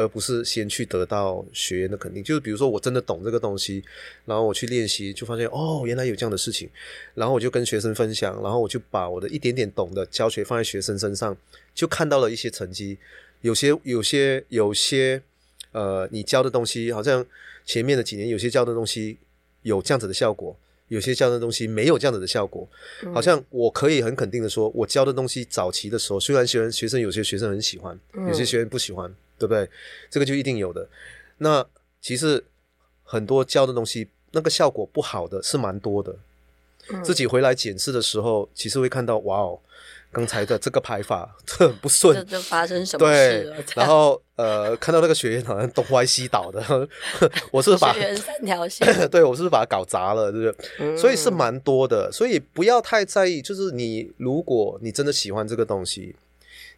[0.00, 2.24] 而不是先去得到学员的肯定。
[2.24, 3.82] 就是比如说，我真的懂这个东西，
[4.24, 6.68] 然后我去练习，就发现哦，原来有这样的事情，
[7.14, 11.36] 然后我就跟学生分享，然后我就把我的一点点懂的教学放在学生身上，
[11.74, 12.98] 就看到了一些成绩。
[13.42, 15.22] 有些有些有些，
[15.72, 17.24] 呃，你教的东西好像
[17.64, 19.16] 前面的几年有些教的东西
[19.62, 20.54] 有这样子的效果，
[20.88, 22.68] 有些教的东西没有这样子的效果。
[23.02, 27.98] 嗯、好像我可以很肯定的说，我教的东西早期的时候，虽然学生学生有些学生很喜欢，
[28.28, 29.68] 有些学生不喜欢，嗯、对不对？
[30.10, 30.86] 这个就一定有的。
[31.38, 31.66] 那
[32.00, 32.44] 其实
[33.02, 36.14] 很多教的东西，那个效果不好的是蛮多的。
[36.90, 39.58] 嗯、自己回来检视的时候，其实会看到，哇哦。
[40.12, 43.56] 刚才的这个排法这很不顺，发生什么事了？
[43.62, 46.60] 对，然后呃，看到那个学员好像东歪西倒的，
[47.52, 49.08] 我是把学员三条线？
[49.08, 50.32] 对，我是把它搞砸了？
[50.32, 50.68] 对不对？
[50.80, 53.40] 嗯、所以是蛮多的，所以不要太在意。
[53.40, 56.16] 就是你，如果你真的喜欢这个东西，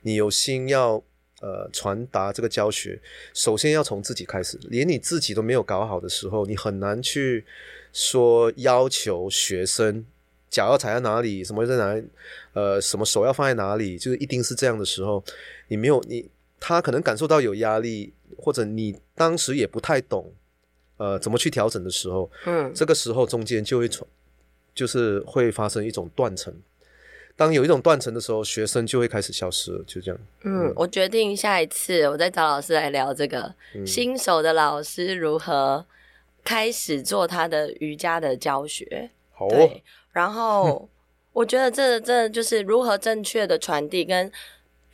[0.02, 1.02] 你有心要
[1.42, 2.98] 呃传达这个教学，
[3.34, 4.58] 首先要从自己开始。
[4.70, 7.44] 连你自己都没有搞好的时候，你很难去
[7.92, 10.06] 说要求学生。
[10.48, 11.42] 脚要踩在哪里？
[11.42, 12.04] 什么在哪里？
[12.52, 13.96] 呃，什么手要放在哪里？
[13.96, 15.24] 就是一定是这样的时候，
[15.68, 16.28] 你没有你
[16.60, 20.30] 他可能感受到有压力，或者你当时也不太懂，
[20.98, 24.06] 呃，怎么去调整的时候，嗯，这个时候中间就会从，
[24.74, 26.54] 就是会发生一种断层。
[27.42, 30.20] 当有一种断层的时候，学生就会开始消失了，就这样。
[30.44, 35.84] 嗯，嗯，我决定下一次我再找老师来聊这个、嗯、新手的老师如何
[36.44, 39.10] 开始做他的瑜伽的教学。
[39.32, 39.82] 好、哦，对，
[40.12, 40.88] 然后
[41.32, 44.30] 我觉得这这就是如何正确的传递跟。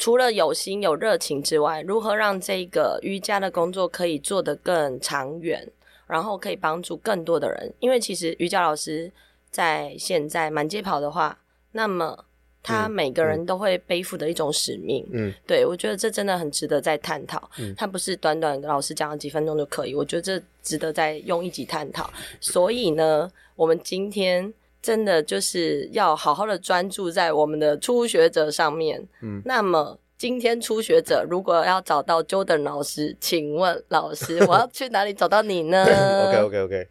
[0.00, 5.68] 除了有心有热情之外，如何让这个瑜伽的工作可以做得更长远，
[6.06, 7.74] 然后可以帮助更多的人？
[7.80, 9.10] 因为其实瑜伽老师
[9.50, 11.40] 在现在满街跑的话，
[11.72, 12.24] 那么
[12.62, 15.06] 他每个人都会背负的一种使命。
[15.12, 17.50] 嗯，对，我觉得这真的很值得再探讨。
[17.58, 22.10] 嗯，他不是短短老师讲了几分钟就可以，我觉得这值得再用一集探讨。
[22.40, 24.52] 所以呢，我们今天。
[24.80, 29.04] 真的就是要好好的专注在我们的初学者上面。
[29.20, 35.84] 嗯，那么今天初学者如果要找到 Jordan 老师，请问老师，我要去哪里找到你呢？
[36.30, 36.88] OK OK OK，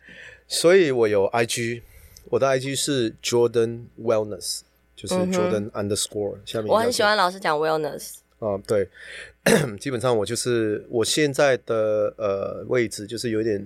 [0.50, 1.82] 所以我有 IG，
[2.26, 4.60] 我的 IG 是 Jordan Wellness，
[4.98, 6.68] 就是 Jordan underscore、嗯、下面。
[6.70, 8.16] 我很喜欢老师讲 Wellness。
[8.40, 8.90] 啊，对，
[9.80, 13.66] 基本上我就是我现在的呃位置就是有点。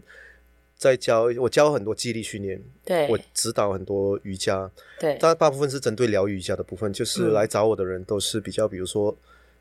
[0.81, 4.67] 在教我教很多肌力训练，对，我指导很多瑜伽，
[4.99, 9.15] 对，但大部分是针对疗愈瑜伽的部分，就是来找我的人都是比较，比如说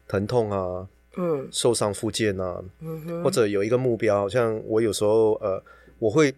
[0.08, 5.62] 疼痛啊，嗯，受伤复健啊，嗯哼，或者有一个目标，像我有时候呃，
[5.98, 6.34] 我会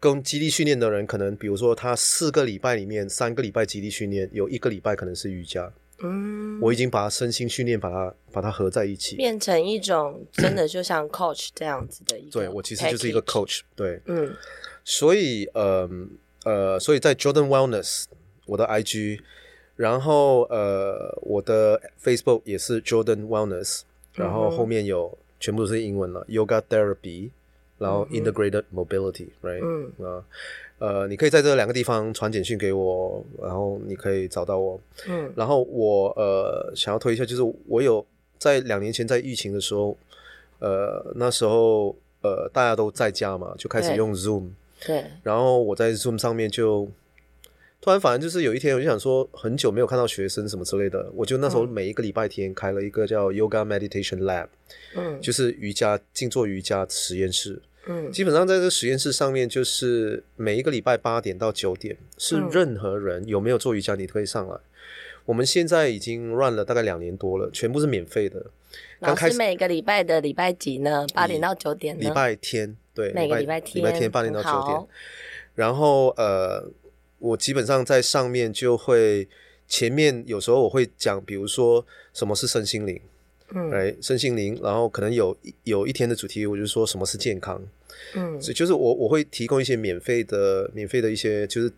[0.00, 5.72] 跟基地训练的人，可能比如说他四个礼拜里面三个礼拜基地训练，有一个礼拜可能是瑜伽。
[6.00, 12.30] 嗯，我已经把身心训练把它把它合在一起，变成一种真的就像 coach 这样子的一个。
[12.30, 14.32] 对，我其实就是一个 coach，对，嗯，
[14.84, 15.90] 所以呃
[16.44, 18.04] 呃，所以在 Jordan Wellness
[18.46, 19.18] 我的 IG，
[19.74, 23.80] 然后呃我的 Facebook 也是 Jordan Wellness，
[24.14, 27.30] 然后后面有全部都是英文了，嗯，Yoga Therapy，
[27.78, 30.24] 然后 Integrated Mobility，right，嗯啊。
[30.78, 34.80] 呃，你可以在这两个地方传简讯给我，然后你可以找到我。
[35.08, 38.04] 嗯，然后我呃想要推一下，就是我有
[38.38, 39.96] 在两年前在疫情的时候，
[40.60, 44.50] 呃那时候呃大家都在家嘛，就开始用 Zoom。
[44.86, 45.04] 对。
[45.24, 46.88] 然后我在 Zoom 上面就
[47.80, 54.48] 突然，反正就是有一天我就想说，很久没有看到学生什么之类的，我就那时候每一个礼拜天开了一个叫 Yoga Meditation Lab，
[54.96, 57.62] 嗯，就是瑜伽静坐瑜伽实验室。
[57.86, 64.56] 嗯，基本上在这个实验室上面，就是每一个礼拜八点到九点，是任何人有没有做瑜伽，你都可以上来。
[65.24, 68.44] 我们现在已经 run 了大概两年多了，全部是免费的。
[69.00, 71.06] 刚开始每个礼拜的礼拜几呢？
[71.14, 71.98] 八点到九点。
[71.98, 74.86] 礼拜天，对，每个礼拜天，礼拜天八点到九点。
[75.54, 76.68] 然后呃，
[77.18, 79.26] 我基本上在上面就会
[79.66, 83.00] 前面有时候我会讲，比如说什么是身心灵，
[83.54, 87.60] 嗯，来身心灵，然后可能有有一天的主题，我就说什么是健康。
[88.14, 91.72] 嗯，所以就是我我会提供一些免费的、免费的一些就是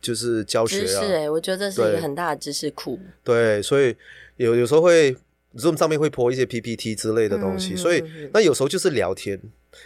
[0.00, 2.98] 就是教学啊，知识哎，我觉得这是一个很大的知识库。
[3.22, 3.94] 对，所以
[4.36, 5.16] 有有时候会
[5.56, 8.02] Zoom 上面会 po 一些 PPT 之类的东西，嗯、所以
[8.32, 9.40] 那有时候就是聊天，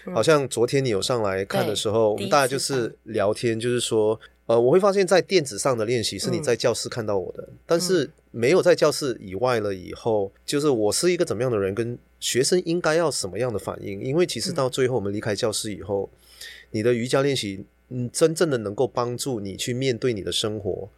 [0.07, 4.19] 嗯、好像昨天你有上来看的时候，我们大家就是聊天，就是说。
[4.49, 14.01] 呃，我会发现，在电子上的练习是你在教室看到我的，嗯、但是没有在教室以外了以后，就是我是一个怎么样的人，跟学生应该要什么样的反应？
[14.01, 16.19] 因为其实到最后我们离开教室以后，嗯、
[16.71, 20.89] 你的瑜伽练习，嗯，真正的能够帮助你去面对你的生活，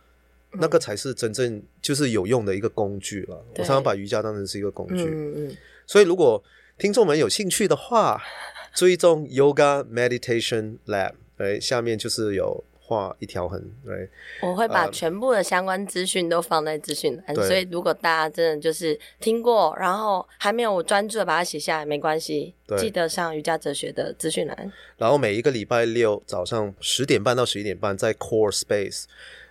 [0.52, 3.44] 嗯、那个才是真正就是有用的一个工具了。
[3.56, 5.56] 我常常把瑜伽当成是一个工具，嗯嗯。
[5.88, 6.40] 所以如果
[6.78, 8.22] 听众们有兴趣的话，
[8.76, 12.62] 追踪 Yoga Meditation Lab，哎，下面就是有。
[12.90, 14.10] 画一条痕，对，
[14.42, 24.72] 我会把全部的相关资讯都放在资讯栏，所以如果大家真的就是听过，然后还没有专注的把它写下来，没关系，记得上瑜伽哲学的资讯栏。
[24.98, 29.04] 然后每一个礼拜六早上十点半到十一点半，在 Core Space，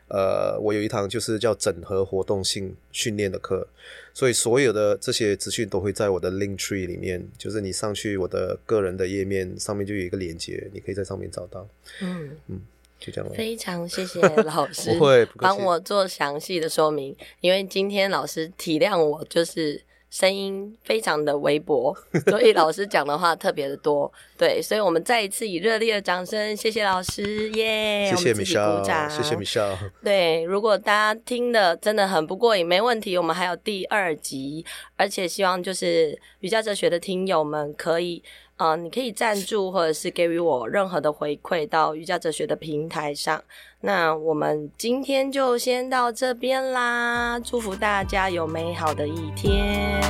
[0.09, 3.65] 呃，我有一堂就是叫整合活动性训练的课，
[4.13, 11.65] 所以所有的这些资讯都会在我的 Link Tree 里面，就是你上去我的个人的页面上面就有一个链接，你可以在上面找到。
[12.01, 12.59] 嗯嗯。
[12.99, 14.91] 嗯就这样，非常谢谢老师
[15.39, 21.95] 帮我做详细的说明，因为今天老师体谅我，就是声音非常的微薄，
[22.27, 24.11] 所以老师讲的话特别的多。
[24.37, 28.17] 对，所以我们再一次以热烈的掌声，谢谢老师，耶、yeah！
[28.17, 29.77] 谢谢 Michelle，谢谢 Michelle。
[30.03, 34.65] 对，如果大家听的真的很不过瘾，没问题，我们还有第二集，
[34.97, 38.21] 而且希望就是瑜伽哲学的听友们可以。
[38.59, 43.41] 啊、呃，你可以赞助或者是给予我任何的回馈到瑜伽哲学的平台上。
[43.79, 50.01] 那我们今天就先到这边啦，祝福大家有美好的一天。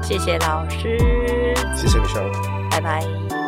[0.00, 0.96] 谢谢老师，
[1.74, 3.41] 谢谢 Michelle，拜拜。